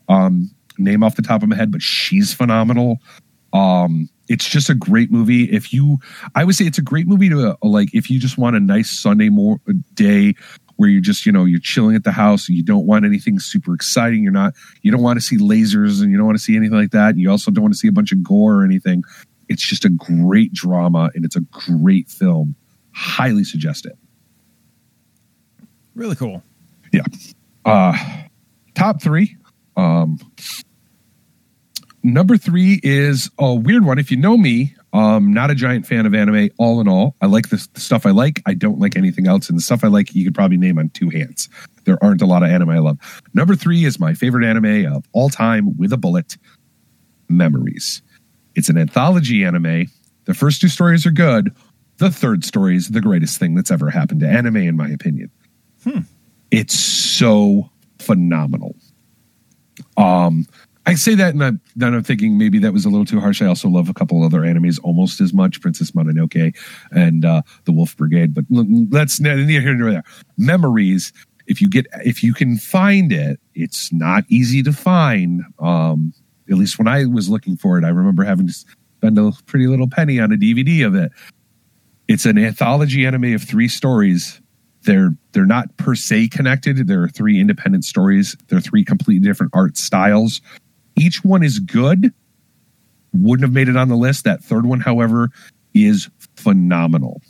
[0.09, 2.97] um, name off the top of my head, but she's phenomenal.
[3.53, 5.43] Um, it's just a great movie.
[5.43, 5.97] If you,
[6.35, 8.59] I would say it's a great movie to uh, like if you just want a
[8.59, 9.59] nice Sunday more
[9.93, 10.35] day
[10.77, 12.47] where you're just you know you're chilling at the house.
[12.47, 14.23] You don't want anything super exciting.
[14.23, 14.53] You're not.
[14.81, 17.17] You don't want to see lasers and you don't want to see anything like that.
[17.17, 19.03] You also don't want to see a bunch of gore or anything.
[19.49, 22.55] It's just a great drama and it's a great film.
[22.93, 23.97] Highly suggest it.
[25.93, 26.41] really cool.
[26.91, 27.03] Yeah.
[27.65, 27.97] Uh,
[28.75, 29.35] top three.
[29.75, 30.19] Um,
[32.03, 33.99] number three is a weird one.
[33.99, 36.49] If you know me, um, not a giant fan of anime.
[36.57, 38.41] All in all, I like the, the stuff I like.
[38.45, 40.89] I don't like anything else, and the stuff I like, you could probably name on
[40.89, 41.49] two hands.
[41.83, 42.97] There aren't a lot of anime I love.
[43.33, 46.37] Number three is my favorite anime of all time with a bullet.
[47.29, 48.01] Memories.
[48.55, 49.87] It's an anthology anime.
[50.25, 51.53] The first two stories are good.
[51.97, 55.29] The third story is the greatest thing that's ever happened to anime, in my opinion.
[56.51, 57.69] It's so
[57.99, 58.75] phenomenal.
[59.97, 60.45] Um,
[60.87, 63.41] I say that, and I'm, then I'm thinking maybe that was a little too harsh.
[63.41, 66.57] I also love a couple other animes almost as much, Princess Mononoke
[66.91, 68.33] and uh, The Wolf Brigade.
[68.33, 68.45] But
[68.89, 70.03] that's neither here nor there.
[70.37, 71.11] Memories.
[71.45, 75.43] If you get, if you can find it, it's not easy to find.
[75.59, 76.13] Um,
[76.49, 79.67] at least when I was looking for it, I remember having to spend a pretty
[79.67, 81.11] little penny on a DVD of it.
[82.07, 84.41] It's an anthology anime of three stories
[84.83, 86.87] they're they're not per se connected.
[86.87, 88.37] There are three independent stories.
[88.47, 90.41] They're three completely different art styles.
[90.97, 92.13] Each one is good.
[93.13, 94.23] Wouldn't have made it on the list.
[94.25, 95.29] That third one, however,
[95.73, 97.21] is phenomenal.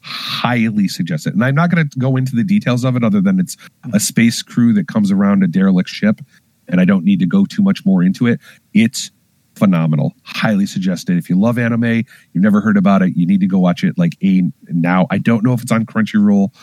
[0.00, 1.34] Highly suggest it.
[1.34, 3.56] And I'm not going to go into the details of it other than it's
[3.92, 6.20] a space crew that comes around a derelict ship.
[6.68, 8.40] And I don't need to go too much more into it.
[8.72, 9.10] It's
[9.54, 10.14] phenomenal.
[10.24, 11.18] Highly suggested.
[11.18, 13.98] If you love anime, you've never heard about it, you need to go watch it
[13.98, 15.06] like a now.
[15.10, 16.54] I don't know if it's on Crunchyroll,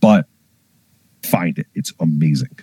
[0.00, 0.26] but
[1.22, 1.66] find it.
[1.74, 2.58] It's amazing.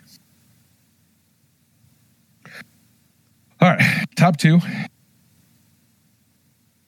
[3.61, 4.59] All right, top two.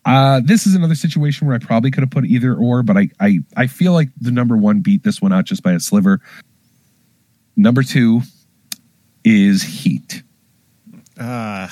[0.05, 3.09] Uh, this is another situation where I probably could have put either or, but I,
[3.20, 6.22] I I feel like the number one beat this one out just by a sliver.
[7.57, 8.22] Number two
[9.26, 10.24] is Heat.
[11.20, 11.68] Uh,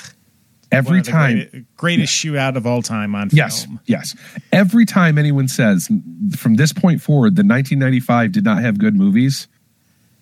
[0.72, 2.32] Every time, great, greatest yeah.
[2.32, 3.80] shootout of all time on yes, film.
[3.86, 4.16] Yes,
[4.52, 5.88] Every time anyone says
[6.36, 9.46] from this point forward, the 1995 did not have good movies,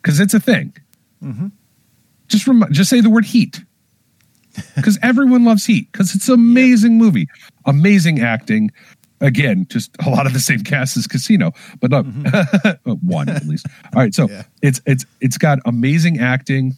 [0.00, 0.76] because it's a thing.
[1.22, 1.48] Mm-hmm.
[2.28, 3.64] Just rem- just say the word Heat
[4.76, 7.28] because everyone loves Heat because it's an amazing movie,
[7.64, 8.70] amazing acting.
[9.20, 12.90] Again, just a lot of the same cast as Casino, but not mm-hmm.
[13.08, 13.66] one at least.
[13.94, 14.42] All right, so yeah.
[14.62, 16.76] it's it's it's got amazing acting.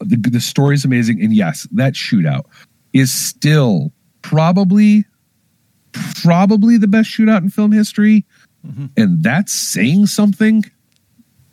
[0.00, 2.44] The the story is amazing, and yes, that shootout
[2.92, 3.92] is still
[4.22, 5.04] probably
[6.22, 8.24] probably the best shootout in film history,
[8.66, 8.86] mm-hmm.
[8.96, 10.64] and that's saying something.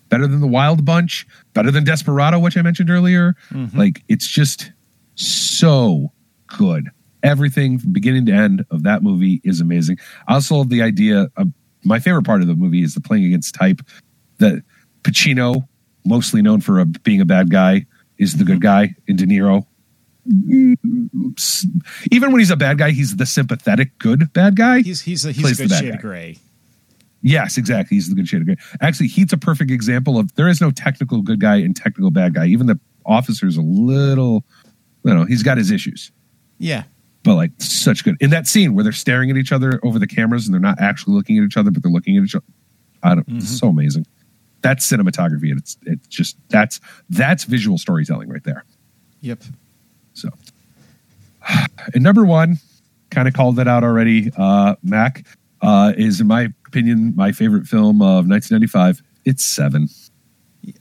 [0.09, 3.35] Better than the Wild Bunch, better than Desperado, which I mentioned earlier.
[3.49, 3.77] Mm-hmm.
[3.77, 4.71] Like it's just
[5.15, 6.11] so
[6.47, 6.89] good.
[7.23, 9.97] Everything from beginning to end of that movie is amazing.
[10.27, 11.51] I also love the idea of
[11.83, 13.81] my favorite part of the movie is the playing against type
[14.37, 14.63] that
[15.03, 15.67] Pacino,
[16.03, 17.85] mostly known for a, being a bad guy,
[18.17, 18.87] is the good mm-hmm.
[18.87, 19.65] guy in De Niro.
[22.11, 24.81] Even when he's a bad guy, he's the sympathetic good bad guy.
[24.81, 26.37] He's he's a, he's a good shade of gray.
[27.21, 27.97] Yes, exactly.
[27.97, 28.57] He's the good shade of gray.
[28.81, 32.33] Actually, he's a perfect example of there is no technical good guy and technical bad
[32.33, 32.47] guy.
[32.47, 34.43] Even the officer's a little
[35.05, 36.11] you know, he's got his issues.
[36.57, 36.83] Yeah.
[37.23, 40.07] But like such good in that scene where they're staring at each other over the
[40.07, 42.45] cameras and they're not actually looking at each other, but they're looking at each other.
[43.01, 43.39] I don't, mm-hmm.
[43.39, 44.05] so amazing.
[44.61, 45.51] That's cinematography.
[45.51, 46.79] and It's it's just that's
[47.09, 48.63] that's visual storytelling right there.
[49.21, 49.43] Yep.
[50.13, 50.29] So,
[51.93, 52.57] and number one,
[53.11, 54.31] kind of called that out already.
[54.35, 55.25] Uh, Mac
[55.61, 59.01] uh, is, in my opinion, my favorite film of 1995.
[59.23, 59.87] It's Seven.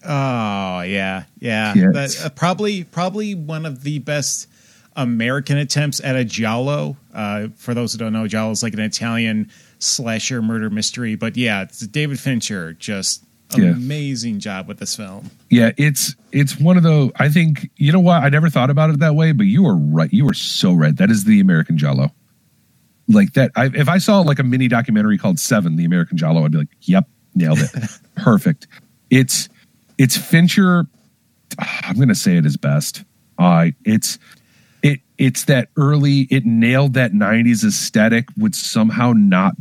[0.04, 1.74] Oh yeah, yeah.
[1.74, 4.48] That, uh, probably probably one of the best
[4.96, 6.96] American attempts at a giallo.
[7.12, 11.14] Uh, for those who don't know, giallo is like an Italian slasher murder mystery.
[11.14, 13.24] But yeah, it's David Fincher just
[13.56, 13.70] yeah.
[13.70, 15.30] amazing job with this film.
[15.50, 17.12] Yeah, it's it's one of those.
[17.16, 19.76] I think you know what I never thought about it that way, but you are
[19.76, 20.12] right.
[20.12, 20.96] You are so right.
[20.96, 22.12] That is the American giallo.
[23.06, 23.52] Like that.
[23.54, 26.58] I, if I saw like a mini documentary called Seven, the American giallo, I'd be
[26.58, 27.70] like, "Yep, nailed it,
[28.16, 28.66] perfect."
[29.10, 29.48] It's
[29.98, 30.86] it's Fincher.
[31.58, 33.04] I'm going to say it is best.
[33.38, 34.18] Uh, it's
[34.82, 36.26] it it's that early.
[36.30, 39.54] It nailed that '90s aesthetic with somehow not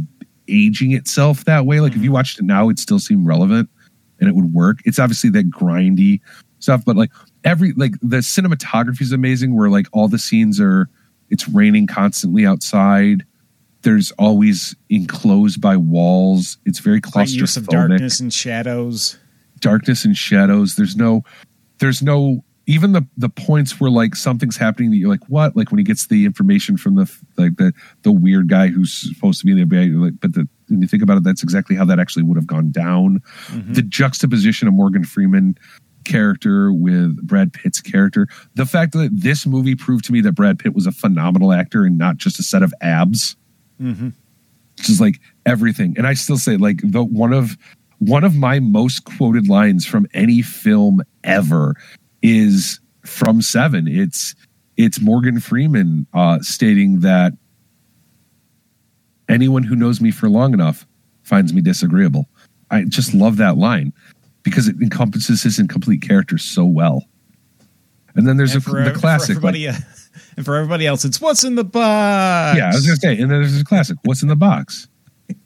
[0.48, 1.80] aging itself that way.
[1.80, 2.14] Like if you mm-hmm.
[2.14, 3.70] watched it now, it still seemed relevant
[4.20, 4.80] and it would work.
[4.86, 6.22] It's obviously that grindy
[6.60, 7.12] stuff, but like
[7.44, 9.56] every like the cinematography is amazing.
[9.56, 10.90] Where like all the scenes are,
[11.30, 13.26] it's raining constantly outside.
[13.82, 16.58] There's always enclosed by walls.
[16.66, 17.34] It's very claustrophobic.
[17.34, 19.18] use of darkness and shadows
[19.64, 20.76] darkness and shadows.
[20.76, 21.24] There's no,
[21.80, 25.72] there's no even the the points where like something's happening that you're like what like
[25.72, 29.46] when he gets the information from the like the the weird guy who's supposed to
[29.46, 29.66] be the
[29.98, 32.48] like but the when you think about it that's exactly how that actually would have
[32.48, 33.74] gone down mm-hmm.
[33.74, 35.58] the juxtaposition of morgan freeman
[36.06, 40.58] character with brad pitt's character the fact that this movie proved to me that brad
[40.58, 43.36] pitt was a phenomenal actor and not just a set of abs
[43.80, 44.10] mm-hmm.
[44.78, 47.58] just like everything and i still say like the one of
[48.08, 51.76] one of my most quoted lines from any film ever
[52.22, 53.88] is from Seven.
[53.88, 54.36] It's
[54.78, 57.34] it's Morgan Freeman uh, stating that
[59.30, 60.86] anyone who knows me for long enough
[61.24, 62.28] finds me disagreeable.
[62.72, 63.94] I just love that line
[64.42, 67.06] because it encompasses his incomplete character so well.
[68.16, 69.40] And then there's and a, for, the classic.
[69.40, 69.56] For like,
[70.38, 72.58] and for everybody else, it's what's in the box.
[72.58, 73.98] Yeah, I was gonna say, and then there's a classic.
[74.04, 74.88] What's in the box?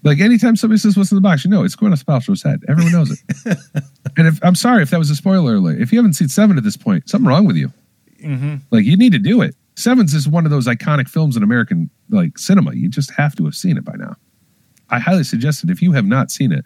[0.04, 2.62] Like anytime somebody says what's in the box, you know it's going to Paltrow's head.
[2.68, 3.20] Everyone knows it.
[4.18, 5.80] and if I'm sorry if that was a spoiler alert.
[5.82, 7.72] If you haven't seen seven at this point, something wrong with you.
[8.24, 8.56] Mm-hmm.
[8.72, 9.56] Like you need to do it.
[9.76, 12.74] Sevens is one of those iconic films in American like cinema.
[12.74, 14.16] You just have to have seen it by now.
[14.90, 16.66] I highly suggest it if you have not seen it.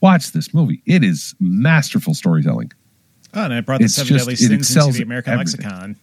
[0.00, 0.82] Watch this movie.
[0.86, 2.70] It is masterful storytelling.
[3.34, 5.62] Oh, and I brought the It's seven just- deadly sins into the American everything.
[5.62, 5.96] lexicon.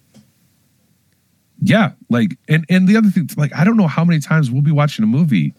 [1.64, 4.64] Yeah, like and and the other thing, like I don't know how many times we'll
[4.64, 5.54] be watching a movie,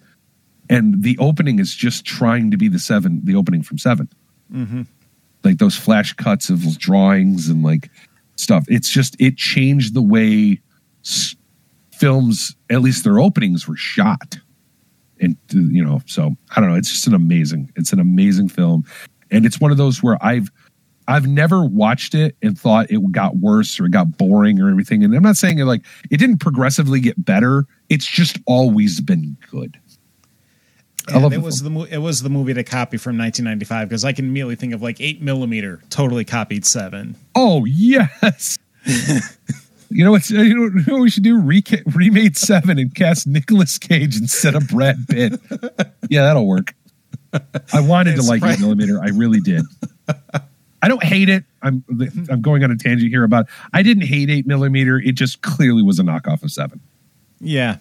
[0.73, 4.09] and the opening is just trying to be the seven, the opening from 7
[4.53, 4.83] Mm-hmm.
[5.45, 7.89] like those flash cuts of drawings and like
[8.37, 8.65] stuff.
[8.69, 10.61] It's just it changed the way
[11.05, 11.35] s-
[11.93, 14.39] films, at least their openings, were shot.
[15.21, 16.77] And you know, so I don't know.
[16.77, 17.73] It's just an amazing.
[17.77, 18.85] It's an amazing film,
[19.31, 20.51] and it's one of those where I've
[21.09, 25.03] I've never watched it and thought it got worse or it got boring or everything.
[25.05, 27.65] And I'm not saying it like it didn't progressively get better.
[27.89, 29.79] It's just always been good.
[31.09, 33.89] I And love it was the mo- it was the movie to copy from 1995
[33.89, 37.17] because I can immediately think of like eight millimeter totally copied seven.
[37.35, 38.59] Oh yes.
[39.91, 40.29] you know what?
[40.31, 41.41] You know, you know what we should do?
[41.41, 45.41] Reca- remade seven and cast Nicolas Cage instead of Brad Pitt.
[46.09, 46.75] yeah, that'll work.
[47.73, 48.55] I wanted to like right.
[48.59, 49.01] eight millimeter.
[49.03, 49.63] I really did.
[50.83, 51.45] I don't hate it.
[51.63, 51.85] I'm
[52.29, 53.47] I'm going on a tangent here about.
[53.73, 54.99] I didn't hate eight millimeter.
[54.99, 56.81] It just clearly was a knockoff of seven.
[57.41, 57.79] Yeah.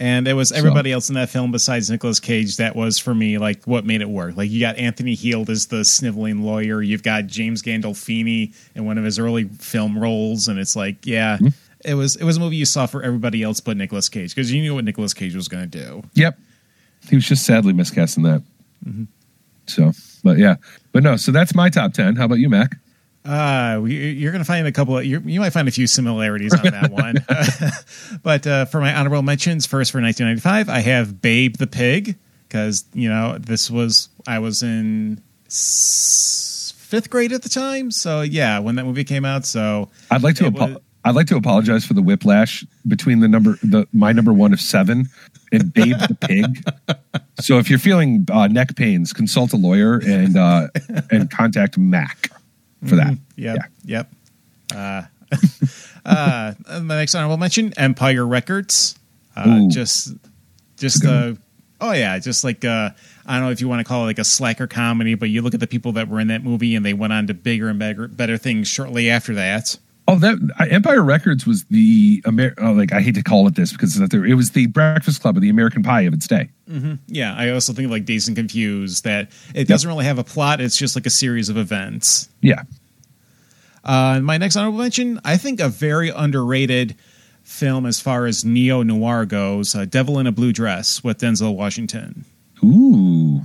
[0.00, 3.14] And it was So- everybody else in that film besides Nicolas Cage that was for
[3.14, 4.36] me like what made it work.
[4.36, 8.96] Like you got Anthony Heald as the sniveling lawyer, you've got James Gandolfini in one
[8.98, 11.48] of his early film roles, and it's like, yeah, Hmm?
[11.84, 14.52] it was it was a movie you saw for everybody else but Nicolas Cage because
[14.52, 16.02] you knew what Nicolas Cage was going to do.
[16.14, 16.38] Yep.
[17.08, 18.42] He was just sadly miscast in that.
[19.66, 19.92] So,
[20.24, 20.56] but yeah,
[20.92, 21.16] but no.
[21.16, 22.16] So that's my top ten.
[22.16, 22.76] How about you, Mac?
[23.24, 26.62] Uh, you're going to find a couple of, you might find a few similarities on
[26.62, 27.16] that one.
[28.22, 32.16] but uh, for my honorable mentions, first for 1995, I have Babe the Pig,
[32.48, 37.90] because, you know, this was, I was in s- fifth grade at the time.
[37.90, 39.44] So, yeah, when that movie came out.
[39.44, 40.46] So, I'd like to.
[40.46, 44.32] Apo- was- I'd like to apologize for the whiplash between the number, the my number
[44.32, 45.08] one of seven,
[45.52, 46.68] and Babe the pig.
[47.40, 50.66] So if you're feeling uh, neck pains, consult a lawyer and uh,
[51.12, 52.30] and contact Mac
[52.86, 53.18] for that.
[53.36, 54.04] yep, Yeah.
[54.04, 54.12] yep.
[54.74, 55.02] Uh,
[56.04, 58.98] uh, my next honorable mention, Empire Records.
[59.36, 60.14] Uh, just,
[60.76, 61.34] just, uh,
[61.80, 62.90] oh yeah, just like, uh,
[63.26, 65.42] I don't know if you want to call it like a slacker comedy, but you
[65.42, 67.68] look at the people that were in that movie and they went on to bigger
[67.68, 69.76] and better, better things shortly after that.
[70.10, 70.38] Oh, that
[70.70, 74.00] Empire Records was the Amer- oh, like I hate to call it this because.
[74.00, 76.48] It was the Breakfast Club of the American Pie of its day.
[77.06, 80.24] Yeah, I also think of like Dazed and Confused that it doesn't really have a
[80.24, 82.30] plot; it's just like a series of events.
[82.40, 82.62] Yeah.
[83.84, 86.96] Uh, my next honorable mention, I think a very underrated
[87.42, 91.54] film as far as neo noir goes, uh, "Devil in a Blue Dress" with Denzel
[91.54, 92.24] Washington,
[92.64, 93.42] Ooh,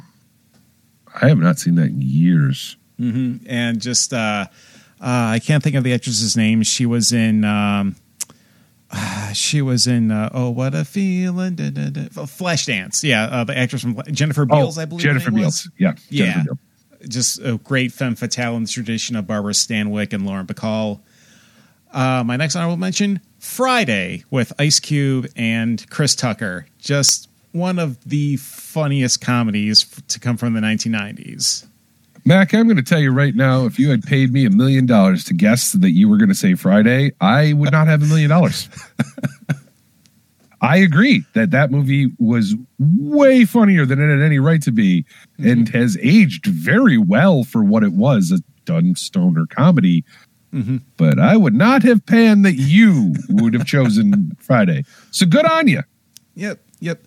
[1.21, 2.77] I have not seen that in years.
[2.99, 4.45] and just uh,
[5.05, 6.63] I can't think of the actress's name.
[6.63, 7.43] She was in.
[7.43, 7.95] Um,
[8.91, 12.01] uh, she was in uh, oh what a feeling da, da, da.
[12.25, 15.67] Flashdance yeah uh, the actress from Jennifer Beals I believe Oh, Jennifer Beals.
[15.79, 15.93] Yeah.
[16.09, 16.25] Yeah.
[16.33, 16.55] Jennifer
[16.99, 17.09] Beals.
[17.09, 20.99] just a great femme fatale in the tradition of Barbara Stanwyck and Lauren Bacall.
[21.91, 26.67] Uh, my next honorable mention: Friday with Ice Cube and Chris Tucker.
[26.79, 31.65] Just one of the funniest comedies to come from the 1990s.
[32.25, 34.85] Mac, I'm going to tell you right now, if you had paid me a million
[34.85, 38.05] dollars to guess that you were going to say Friday, I would not have a
[38.05, 38.69] million dollars.
[40.61, 45.03] I agree that that movie was way funnier than it had any right to be
[45.37, 45.49] mm-hmm.
[45.49, 50.05] and has aged very well for what it was a done stoner comedy.
[50.53, 50.77] Mm-hmm.
[50.95, 54.85] But I would not have panned that you would have chosen Friday.
[55.11, 55.81] So good on you.
[56.35, 57.03] Yep, yep.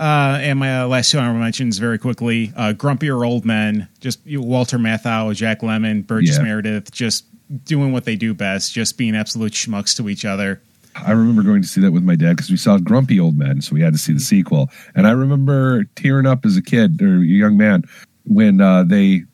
[0.00, 4.24] Uh, and my uh, last two honorable mentions very quickly: uh, Grumpier Old Men, just
[4.26, 6.42] you, Walter Matthau, Jack Lemmon, Burgess Yeah.
[6.42, 7.26] Meredith, just
[7.64, 10.62] doing what they do best, just being absolute schmucks to each other.
[10.94, 13.60] I remember going to see that with my dad because we saw Grumpy Old Men,
[13.60, 14.70] so we had to see the sequel.
[14.94, 17.84] And I remember tearing up as a kid or a young man
[18.24, 19.24] when uh, they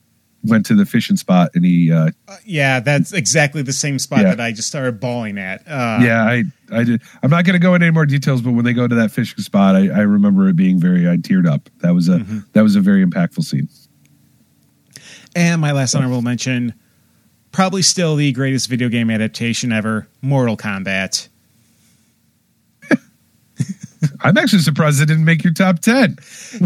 [0.48, 2.10] went to the fishing spot and he, uh,
[2.44, 4.34] Yeah, that's exactly the same spot Yeah.
[4.34, 5.60] that I just started bawling at.
[5.66, 7.02] Uh, yeah, I, I did.
[7.22, 9.10] I'm not going to go into any more details, but when they go to that
[9.10, 11.08] fishing spot, I, I remember it being very.
[11.08, 11.68] I teared up.
[11.82, 12.18] That was a
[12.52, 13.68] that was a very impactful scene.
[15.34, 16.72] And my last honorable mention,
[17.52, 21.28] probably still the greatest video game adaptation ever, Mortal Kombat.
[24.20, 26.16] I'm actually surprised it didn't make your top ten.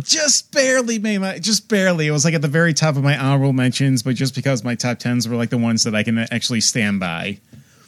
[0.02, 2.06] just barely made my, just barely.
[2.06, 4.74] It was like at the very top of my honorable mentions, but just because my
[4.74, 7.38] top tens were like the ones that I can actually stand by.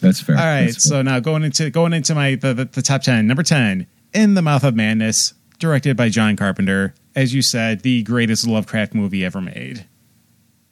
[0.00, 0.36] That's fair.
[0.36, 0.72] All right, fair.
[0.72, 3.26] so now going into going into my the, the, the top ten.
[3.26, 6.94] Number ten, In the Mouth of Madness, directed by John Carpenter.
[7.14, 9.84] As you said, the greatest Lovecraft movie ever made.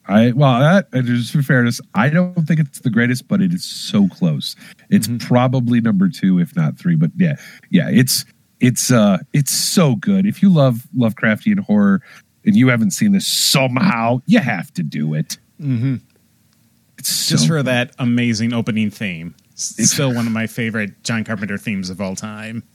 [0.07, 3.63] I well, that just for fairness, I don't think it's the greatest, but it is
[3.63, 4.55] so close.
[4.89, 5.21] It's Mhm.
[5.25, 6.95] probably number two, if not three.
[6.95, 7.35] But yeah,
[7.69, 8.25] yeah, it's
[8.61, 10.25] it's uh it's so good.
[10.25, 12.01] If you love Lovecraftian horror
[12.45, 15.37] and you haven't seen this somehow, you have to do it.
[15.59, 15.95] hmm
[16.97, 17.65] It's so Just for good.
[17.65, 19.35] that amazing opening theme.
[19.53, 22.63] It's- Still one of my favorite John Carpenter themes of all time.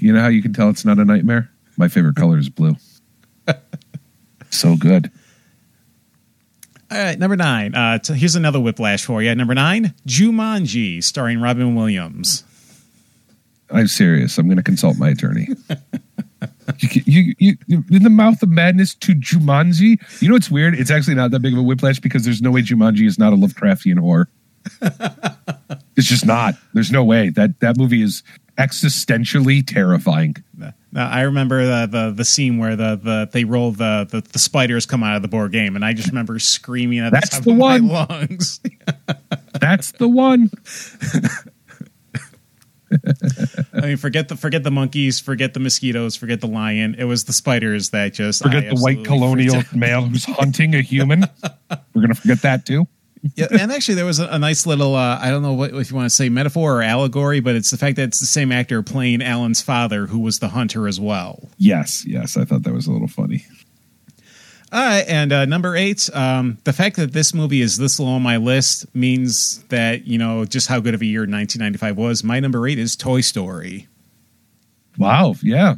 [0.00, 1.50] You know how you can tell it's not a nightmare?
[1.76, 2.76] My favorite color is blue.
[4.50, 5.10] so good.
[6.90, 7.74] All right, number nine.
[7.74, 9.34] Uh, t- here's another whiplash for you.
[9.34, 12.44] Number nine, Jumanji, starring Robin Williams.
[13.70, 14.38] I'm serious.
[14.38, 15.48] I'm going to consult my attorney.
[16.78, 19.98] you, you, you, you, in the mouth of madness to Jumanji.
[20.20, 20.74] You know what's weird?
[20.74, 23.32] It's actually not that big of a whiplash because there's no way Jumanji is not
[23.32, 24.28] a Lovecraftian horror.
[25.96, 26.54] it's just not.
[26.74, 28.22] There's no way that that movie is
[28.58, 30.36] existentially terrifying.
[30.92, 34.38] Now, I remember the, the the scene where the, the they roll the, the the
[34.38, 37.36] spiders come out of the board game, and I just remember screaming at That's the
[37.36, 37.86] top the of one.
[37.86, 38.60] my lungs.
[39.60, 40.50] That's the one.
[43.72, 46.94] I mean, forget the forget the monkeys, forget the mosquitoes, forget the lion.
[46.98, 50.82] It was the spiders that just I Forget the white colonial male who's hunting a
[50.82, 51.24] human.
[51.94, 52.86] We're going to forget that too.
[53.34, 55.90] Yeah, and actually, there was a, a nice little uh, I don't know what if
[55.90, 58.52] you want to say metaphor or allegory, but it's the fact that it's the same
[58.52, 61.48] actor playing Alan's father, who was the hunter as well.
[61.58, 62.36] Yes, yes.
[62.36, 63.44] I thought that was a little funny.
[64.76, 68.36] And uh, number eight, um, the fact that this movie is this low on my
[68.36, 72.24] list means that you know just how good of a year 1995 was.
[72.24, 73.88] My number eight is Toy Story.
[74.98, 75.76] Wow, yeah,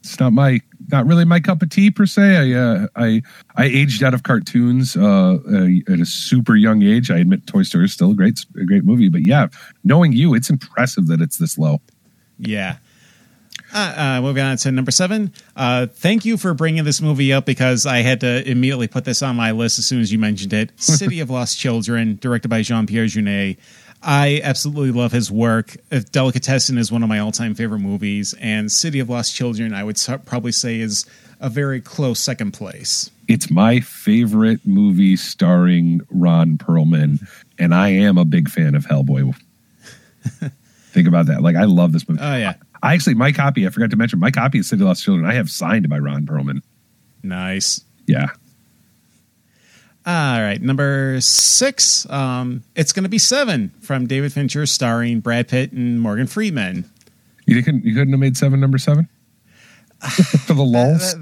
[0.00, 2.36] it's not my not really my cup of tea per se.
[2.36, 3.22] I uh, I
[3.56, 7.10] I aged out of cartoons uh, uh, at a super young age.
[7.10, 9.48] I admit Toy Story is still a great a great movie, but yeah,
[9.84, 11.80] knowing you, it's impressive that it's this low.
[12.38, 12.76] Yeah.
[13.76, 15.30] Uh, uh, moving on to number seven.
[15.54, 19.20] Uh, thank you for bringing this movie up because I had to immediately put this
[19.20, 20.72] on my list as soon as you mentioned it.
[20.80, 23.58] City of Lost Children, directed by Jean Pierre Jeunet.
[24.02, 25.76] I absolutely love his work.
[25.92, 29.74] Uh, Delicatessen is one of my all time favorite movies, and City of Lost Children,
[29.74, 31.04] I would probably say, is
[31.38, 33.10] a very close second place.
[33.28, 39.36] It's my favorite movie starring Ron Perlman, and I am a big fan of Hellboy.
[40.96, 41.42] Think about that.
[41.42, 42.22] Like I love this movie.
[42.22, 42.54] Oh, yeah.
[42.86, 43.66] I actually my copy.
[43.66, 45.26] I forgot to mention my copy of City of Lost Children.
[45.28, 46.62] I have signed by Ron Perlman.
[47.22, 47.80] Nice.
[48.06, 48.28] Yeah,
[50.06, 52.08] All right, number six.
[52.08, 56.88] Um, it's going to be Seven from David Fincher, starring Brad Pitt and Morgan Freeman.
[57.46, 59.08] you couldn't you couldn't have made seven number seven
[60.46, 61.14] for the lulls.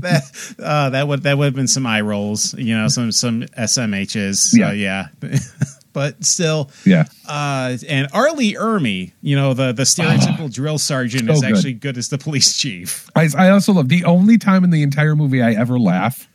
[0.00, 3.42] that uh, that would that would have been some eye rolls, you know, some some
[3.42, 4.56] SMHs.
[4.56, 4.72] Yeah.
[4.72, 5.38] Yeah, yeah.
[5.94, 8.32] but still, Yeah, uh, and R.
[8.32, 12.18] Lee Ermey, you know, the the stereotypical drill sergeant so is actually good as the
[12.18, 13.08] police chief.
[13.16, 16.28] I, I also love the only time in the entire movie I ever laugh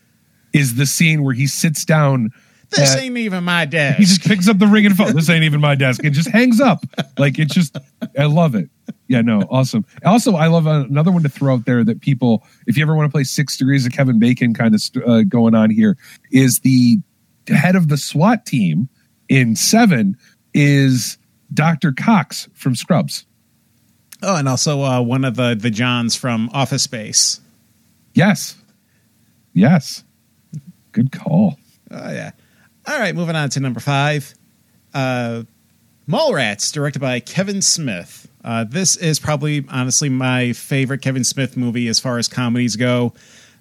[0.54, 2.32] is the scene where he sits down.
[2.72, 3.98] This ain't even my desk.
[3.98, 5.14] he just picks up the ring and phone.
[5.16, 6.84] This ain't even my desk, and just hangs up.
[7.18, 7.78] Like it's just,
[8.18, 8.70] I love it.
[9.08, 9.86] Yeah, no, awesome.
[10.06, 13.10] Also, I love another one to throw out there that people, if you ever want
[13.10, 15.98] to play Six Degrees of Kevin Bacon, kind of uh, going on here,
[16.32, 17.00] is the
[17.48, 18.88] head of the SWAT team
[19.30, 20.18] in Seven
[20.54, 21.18] is
[21.54, 23.26] Doctor Cox from Scrubs.
[24.22, 27.40] oh, and also uh, one of the the Johns from Office Space.
[28.14, 28.58] Yes,
[29.54, 30.04] yes,
[30.92, 31.58] good call.
[31.92, 32.32] Oh yeah.
[32.88, 34.34] All right, moving on to number five.
[34.94, 35.44] Uh,
[36.08, 38.28] Mallrats, directed by Kevin Smith.
[38.44, 43.14] Uh, this is probably, honestly, my favorite Kevin Smith movie as far as comedies go.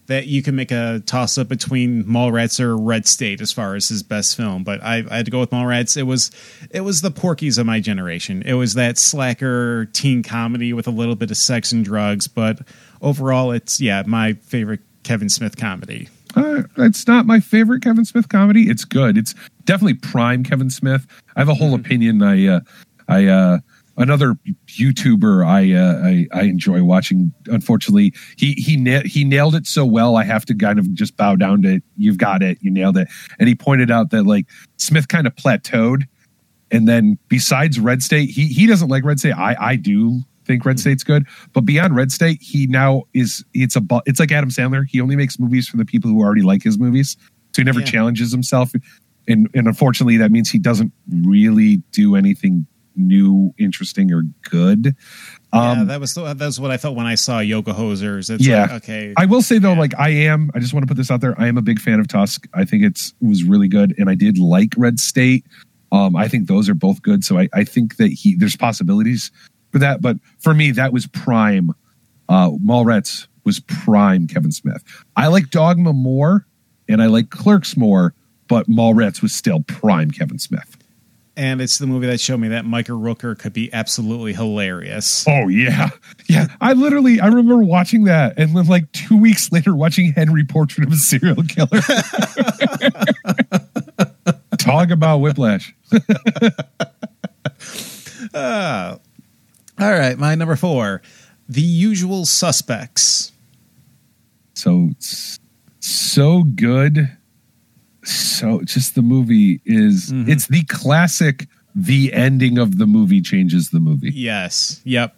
[0.09, 3.89] That you can make a toss up between Mallrats or Red State as far as
[3.89, 5.97] his best film, but I, I had to go with Mallrats.
[5.97, 6.31] It was,
[6.71, 8.43] it was the Porky's of my generation.
[8.47, 12.61] It was that slacker teen comedy with a little bit of sex and drugs, but
[13.03, 16.09] overall, it's yeah my favorite Kevin Smith comedy.
[16.35, 18.69] Uh, it's not my favorite Kevin Smith comedy.
[18.69, 19.17] It's good.
[19.17, 19.35] It's
[19.65, 21.07] definitely prime Kevin Smith.
[21.37, 22.23] I have a whole opinion.
[22.23, 22.61] I, uh,
[23.09, 23.59] I, uh,
[23.99, 24.37] another
[24.69, 27.33] YouTuber I, uh, I, I enjoy watching.
[27.47, 30.17] Unfortunately, he he na- he nailed it so well.
[30.17, 32.59] I have to kind of just bow down to you've got it.
[32.63, 33.09] You nailed it.
[33.39, 34.47] And he pointed out that like
[34.79, 36.05] Smith kind of plateaued,
[36.71, 39.33] and then besides Red State, he he doesn't like Red State.
[39.35, 43.77] I I do think Red State's good, but beyond Red State, he now is it's
[43.77, 44.85] a it's like Adam Sandler.
[44.89, 47.17] He only makes movies for the people who already like his movies,
[47.55, 47.87] so he never Yeah.
[47.87, 48.73] challenges himself.
[49.27, 50.93] And and unfortunately, that means he doesn't
[51.23, 52.67] really do anything
[52.99, 54.95] new, interesting, or good.
[55.55, 58.29] yeah, Um, that was that was what I felt when I saw Yoga Hosers.
[58.31, 58.63] It's Yeah.
[58.63, 59.79] like, okay, I will say though, Yeah.
[59.79, 61.41] like I am, I just want to put this out there.
[61.41, 62.47] I am a big fan of Tusk.
[62.53, 65.45] I think it's it was really good, and I did like Red State.
[65.93, 67.25] Um, I think those are both good.
[67.25, 69.31] So I, I think that he there's possibilities
[69.73, 70.03] for that.
[70.03, 71.71] But for me, that was prime.
[72.29, 74.83] Uh, Mallrats was prime Kevin Smith.
[75.17, 76.47] I like Dogma more,
[76.89, 78.13] and I like Clerks more,
[78.49, 80.77] but Mallrats was still prime Kevin Smith.
[81.39, 85.25] And it's the movie that showed me that Michael Rooker could be absolutely hilarious.
[85.29, 85.91] Oh yeah,
[86.29, 86.49] yeah.
[86.61, 90.85] I literally I remember watching that, and then like two weeks later, watching Henry Portrait
[90.85, 91.81] of a Serial Killer.
[94.59, 95.73] Talk about whiplash.
[98.35, 98.97] Uh,
[99.81, 101.03] all right, my number four,
[101.49, 103.31] The Usual Suspects.
[104.55, 104.91] So
[105.79, 107.17] so good.
[108.09, 110.29] So just the movie is Mhm.
[110.29, 111.47] it's the classic.
[111.75, 114.11] The ending of the movie changes the movie.
[114.15, 115.15] Yes, yep.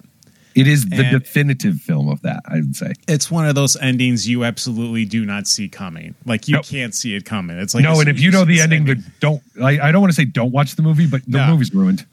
[0.55, 2.43] It is the And- definitive film of that.
[2.47, 2.93] I would say.
[3.07, 6.17] It's one of those endings you absolutely do not see coming.
[6.27, 7.57] Like you can't see it coming.
[7.57, 9.41] It's like no, and if you know the ending, then don't.
[9.63, 11.47] I, I don't want to say don't watch the movie, but the No.
[11.53, 12.05] movie's ruined.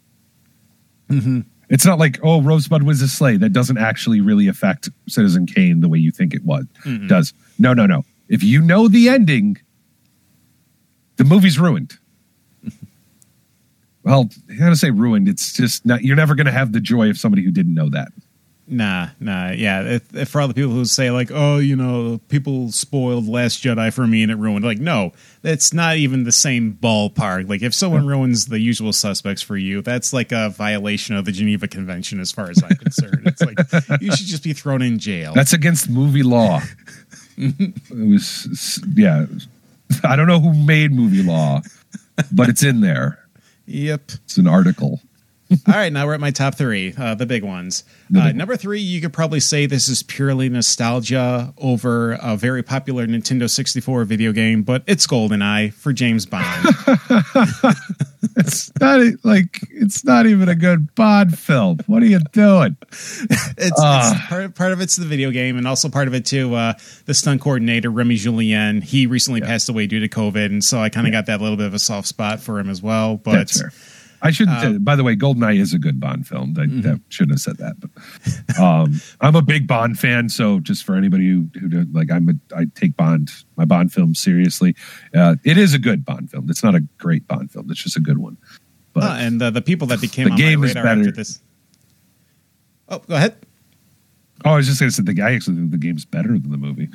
[1.09, 1.45] Mhm.
[1.69, 3.37] It's not like oh, Rosebud was a sleigh.
[3.37, 7.07] That doesn't actually really affect Citizen Kane the way you think it was Mm-mm.
[7.09, 7.33] does.
[7.59, 8.05] No, no, no.
[8.29, 9.57] If you know the ending,
[11.17, 11.97] the movie's ruined.
[14.03, 15.27] well, I gotta say ruined.
[15.27, 16.03] It's just not.
[16.03, 18.09] You're never gonna have the joy of somebody who didn't know that.
[18.69, 19.81] Nah, nah, yeah.
[19.83, 23.63] If, if for all the people who say like, oh, you know, people spoiled Last
[23.63, 24.65] Jedi for me and it ruined.
[24.65, 27.47] Like, no, that's not even the same ballpark.
[27.47, 31.31] Like, if someone ruins the usual suspects for you, that's like a violation of the
[31.31, 33.21] Geneva Convention, as far as I'm concerned.
[33.25, 33.57] It's like
[34.01, 35.33] you should just be thrown in jail.
[35.33, 36.61] That's against movie law.
[37.37, 39.27] it was, yeah.
[40.03, 41.61] I don't know who made movie law,
[42.31, 43.19] but it's in there.
[43.65, 44.11] yep.
[44.25, 45.01] It's an article.
[45.49, 47.83] All right, now we're at my top three, uh, the big ones.
[48.15, 53.07] Uh, number three, you could probably say this is purely nostalgia over a very popular
[53.07, 56.67] Nintendo 64 video game, but it's GoldenEye for James Bond.
[58.39, 61.79] It's not like it's not even a good Bond film.
[61.87, 62.77] What are you doing?
[62.91, 64.13] it's, Ah.
[64.15, 66.53] it's part, part of it's the video game, and also part of it too.
[66.53, 66.73] Uh,
[67.05, 70.89] the stunt coordinator Rémy Julienne, he recently passed away due to COVID, and so I
[70.89, 73.17] kind of got that little bit of a soft spot for him as well.
[73.17, 73.71] But That's fair.
[74.21, 74.57] I shouldn't.
[74.57, 76.55] Um, say- by the way, Goldeneye is a good Bond film.
[76.57, 76.81] I, Mm-hmm.
[76.81, 77.75] that shouldn't have said that.
[77.79, 82.29] But um, I'm a big Bond fan, so just for anybody who who like, I'm
[82.29, 84.75] a, I take Bond my Bond films seriously.
[85.13, 86.49] Uh, it is a good Bond film.
[86.49, 87.69] It's not a great Bond film.
[87.69, 88.37] It's just a good one.
[88.93, 91.11] But uh, and uh, the people that became The game my is better.
[91.11, 91.39] this.
[92.89, 93.35] Oh, go ahead.
[94.45, 96.49] oh, I was just going to say the guy actually think the game's better than
[96.51, 96.87] the movie.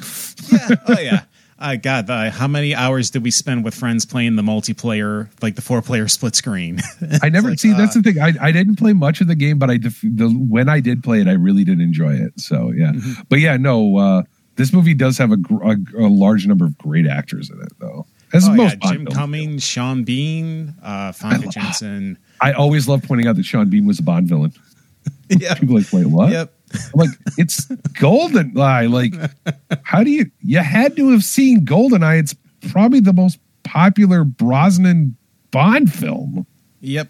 [0.51, 0.69] Yeah.
[0.89, 1.23] Oh yeah.
[1.63, 5.55] Uh, God, the, how many hours did we spend with friends playing the multiplayer, like
[5.55, 6.81] the four-player split screen?
[7.23, 7.73] I never like, see.
[7.73, 8.21] that's uh, the thing.
[8.23, 11.03] I, I didn't play much of the game, but I def- the when I did
[11.05, 12.39] play it, I really did enjoy it.
[12.41, 13.23] So yeah, Mm-hmm.
[13.29, 13.97] but yeah, no.
[13.97, 14.23] Uh,
[14.57, 17.73] this movie does have a, gr- a, a large number of great actors in it,
[17.79, 18.05] though.
[18.35, 22.19] As oh, most yeah, Jim Cummings, Sean Bean, uh, Fonda I- Janssen.
[22.41, 24.53] I always love pointing out that Sean Bean was a Bond villain.
[25.29, 25.55] Yeah.
[25.55, 26.31] People like, wait, what?
[26.31, 26.53] Yep.
[26.75, 28.91] I'm like, it's Goldeneye.
[28.91, 29.15] Like,
[29.83, 30.31] how do you?
[30.41, 32.19] You had to have seen Goldeneye.
[32.21, 32.35] It's
[32.71, 35.17] probably the most popular Brosnan
[35.51, 36.47] Bond film.
[36.81, 37.09] Yep.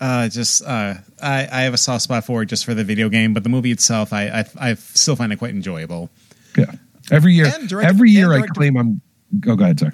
[0.00, 3.08] Uh, just uh, I, I have a soft spot for it just for the video
[3.08, 6.10] game, but the movie itself, I I, I still find it quite enjoyable.
[6.56, 6.72] Yeah.
[7.10, 9.00] Every year, And directed- every year, and I claim I'm.
[9.46, 9.92] Oh, go ahead, sorry.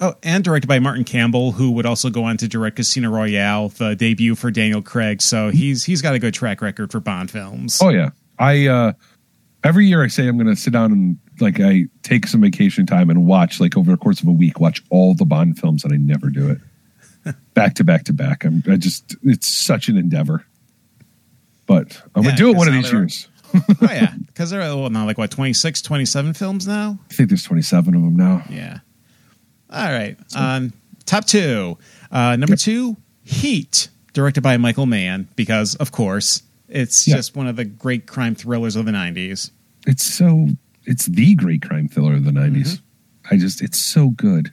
[0.00, 3.68] Oh, and directed by Martin Campbell, who would also go on to direct Casino Royale,
[3.68, 5.22] the debut for Daniel Craig.
[5.22, 7.78] So he's he's got a good track record for Bond films.
[7.82, 8.92] Oh yeah, I uh
[9.62, 12.86] every year I say I'm going to sit down and like I take some vacation
[12.86, 15.84] time and watch like over the course of a week watch all the Bond films,
[15.84, 18.44] and I never do it back to back to back.
[18.44, 20.44] I'm I just it's such an endeavor,
[21.66, 23.28] but I'm Yeah, gonna do it one of these years.
[23.54, 26.98] oh yeah, because there are well, now like what 26, 27 films now.
[27.10, 28.42] I think there's 27 of them now.
[28.50, 28.78] Yeah.
[29.74, 30.16] All right.
[30.36, 30.72] Um,
[31.04, 31.76] top two.
[32.10, 37.16] Uh, number two, Heat, directed by Michael Mann, because of course it's Yeah.
[37.16, 39.50] just one of the great crime thrillers of the nineties.
[39.86, 40.48] It's so
[40.84, 42.80] it's the great crime thriller of the 90s.
[43.30, 44.52] I just it's so good.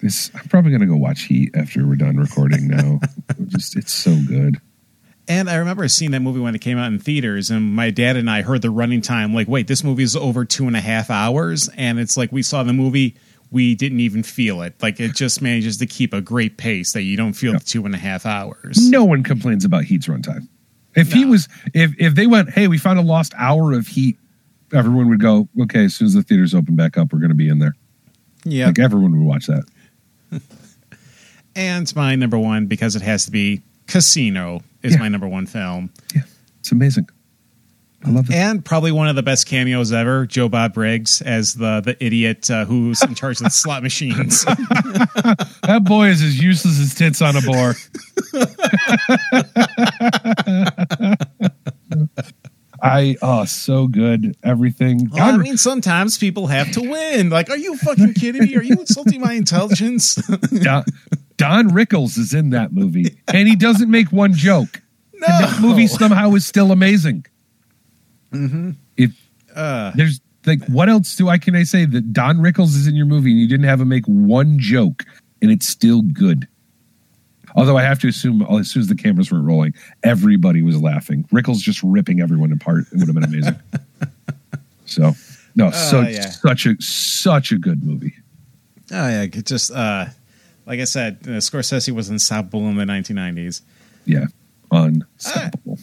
[0.00, 3.00] This I'm probably gonna go watch Heat after we're done recording now.
[3.46, 4.60] just it's so good.
[5.26, 8.16] And I remember seeing that movie when it came out in theaters, and my dad
[8.16, 9.34] and I heard the running time.
[9.34, 12.42] Like, wait, this movie is over two and a half hours, and it's like we
[12.42, 13.14] saw the movie,
[13.50, 14.74] we didn't even feel it.
[14.82, 17.84] Like it just manages to keep a great pace that you don't feel the two
[17.86, 18.90] and a half hours.
[18.90, 20.48] No one complains about Heat's runtime.
[20.94, 24.18] If he was, if if they went, hey, we found a lost hour of Heat,
[24.72, 25.84] everyone would go, okay.
[25.84, 27.74] As soon as the theaters open back up, we're going to be in there.
[28.44, 28.66] Yeah.
[28.66, 29.64] Like everyone would watch that.
[31.56, 35.00] And my number one, because it has to be Casino, is Yeah.
[35.00, 35.90] my number one film.
[36.14, 36.22] Yeah,
[36.60, 37.08] it's amazing.
[38.04, 38.36] I love it.
[38.36, 42.48] And probably one of the best cameos ever, Joe Bob Briggs as the the idiot
[42.50, 44.44] uh, who's in charge of the slot machines.
[44.44, 47.74] that boy is as useless as tits on a bar.
[52.80, 55.10] I I oh so good everything.
[55.10, 57.30] Well, I mean, sometimes people have to win.
[57.30, 58.56] Like, are you fucking kidding me?
[58.56, 60.14] Are you insulting my intelligence?
[60.62, 60.84] Don,
[61.36, 64.82] Don Rickles is in that movie, and he doesn't make one joke.
[65.14, 65.26] No.
[65.26, 67.26] And that movie somehow is still amazing.
[68.32, 68.70] Mm-hmm.
[68.96, 69.12] If
[69.54, 72.94] Uh, there's like, what else do I can I say that Don Rickles is in
[72.94, 75.04] your movie and you didn't have him make one joke
[75.42, 76.46] and it's still good?
[77.56, 79.74] Although I have to assume, oh, as soon as the cameras were rolling,
[80.04, 81.24] everybody was laughing.
[81.32, 82.84] Rickles just ripping everyone apart.
[82.92, 83.56] It would have been amazing.
[84.86, 85.14] so,
[85.56, 86.28] no, so Uh, yeah.
[86.30, 88.14] such a such a good movie.
[88.92, 90.06] oh yeah, it just uh,
[90.66, 93.62] like I said, uh, Scorsese was unstoppable in the 1990s.
[94.04, 94.26] Yeah,
[94.70, 95.78] unstoppable.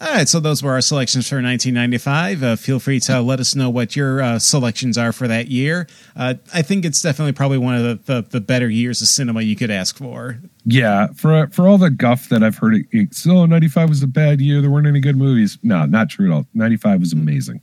[0.00, 2.42] All right, so those were our selections for 1995.
[2.42, 5.86] Uh, feel free to let us know what your uh, selections are for that year.
[6.16, 9.42] Uh, I think it's definitely probably one of the, the, the better years of cinema
[9.42, 10.40] you could ask for.
[10.66, 14.40] Yeah, for for all the guff that I've heard, it's oh, 95 was a bad
[14.40, 14.60] year.
[14.60, 15.58] There weren't any good movies.
[15.62, 16.46] No, not true at all.
[16.54, 17.62] 95 was amazing.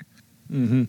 [0.50, 0.84] Mm-hmm.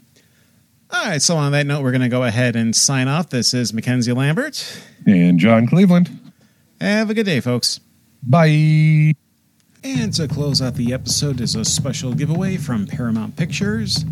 [0.93, 3.31] All right, so on that note, we're going to go ahead and sign off.
[3.31, 4.83] This is Mackenzie Lambert.
[5.07, 6.33] And John Cleveland.
[6.81, 7.81] Have a good day, folks.
[8.23, 9.15] Bye.
[9.85, 14.05] And to close out the episode is a special giveaway from Paramount Pictures.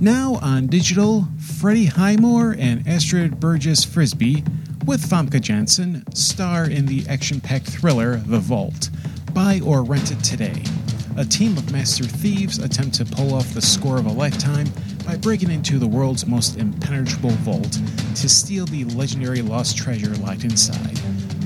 [0.00, 4.46] Now on digital, Freddie Highmore and Astrid Bergès-Frisbey,
[4.86, 8.90] with Famke Janssen, star in the action packed thriller The Vault.
[9.32, 10.62] Buy or rent it today.
[11.16, 14.68] A team of master thieves attempt to pull off the score of a lifetime
[15.04, 17.72] by breaking into the world's most impenetrable vault
[18.14, 20.96] to steal the legendary lost treasure locked inside.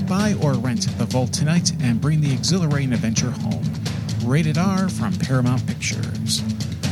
[0.07, 3.63] Buy or rent The Vault tonight and bring the exhilarating adventure home.
[4.23, 6.43] Rated R from Paramount Pictures.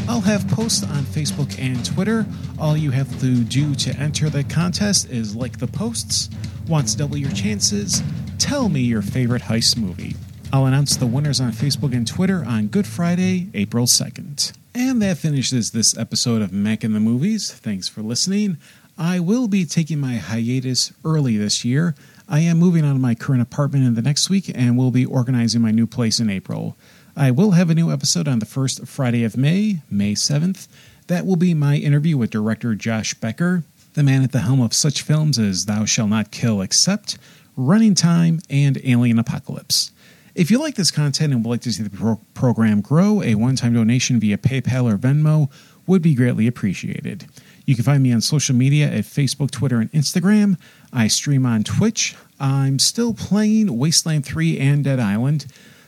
[0.07, 2.25] I'll have posts on Facebook and Twitter.
[2.57, 6.29] All you have to do to enter the contest is like the posts.
[6.67, 8.01] Want to double your chances?
[8.37, 10.15] Tell me your favorite heist movie.
[10.53, 14.53] I'll announce the winners on Facebook and Twitter on Good Friday, April 2nd.
[14.73, 17.51] And that finishes this episode of Mac in the Movies.
[17.51, 18.57] Thanks for listening.
[18.97, 21.95] I will be taking my hiatus early this year.
[22.31, 25.05] I am moving out of my current apartment in the next week and will be
[25.05, 26.77] organizing my new place in April.
[27.13, 30.69] I will have a new episode on the first Friday of May, May 7th.
[31.07, 33.65] That will be my interview with director Josh Becker,
[33.95, 37.17] the man at the helm of such films as Thou Shall Not Kill Except,
[37.57, 39.91] Running Time, and Alien Apocalypse.
[40.33, 43.35] If you like this content and would like to see the pro- program grow, a
[43.35, 45.51] one time donation via PayPal or Venmo
[45.85, 47.25] would be greatly appreciated.
[47.71, 50.57] You can find me on social media at Facebook, Twitter, and Instagram.
[50.91, 52.17] I stream on Twitch.
[52.37, 55.45] I'm still playing Wasteland 3 and Dead Island.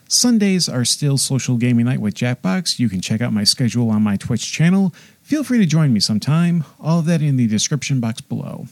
[0.07, 2.79] Sundays are still social gaming night with Jackbox.
[2.79, 4.95] You can check out my schedule on my Twitch channel.
[5.23, 6.63] Feel free to join me sometime.
[6.79, 8.67] All of that in the description box below.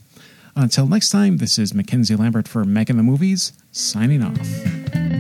[0.55, 5.11] Until next time, this is Mackenzie Lambert for in the Movies, signing off.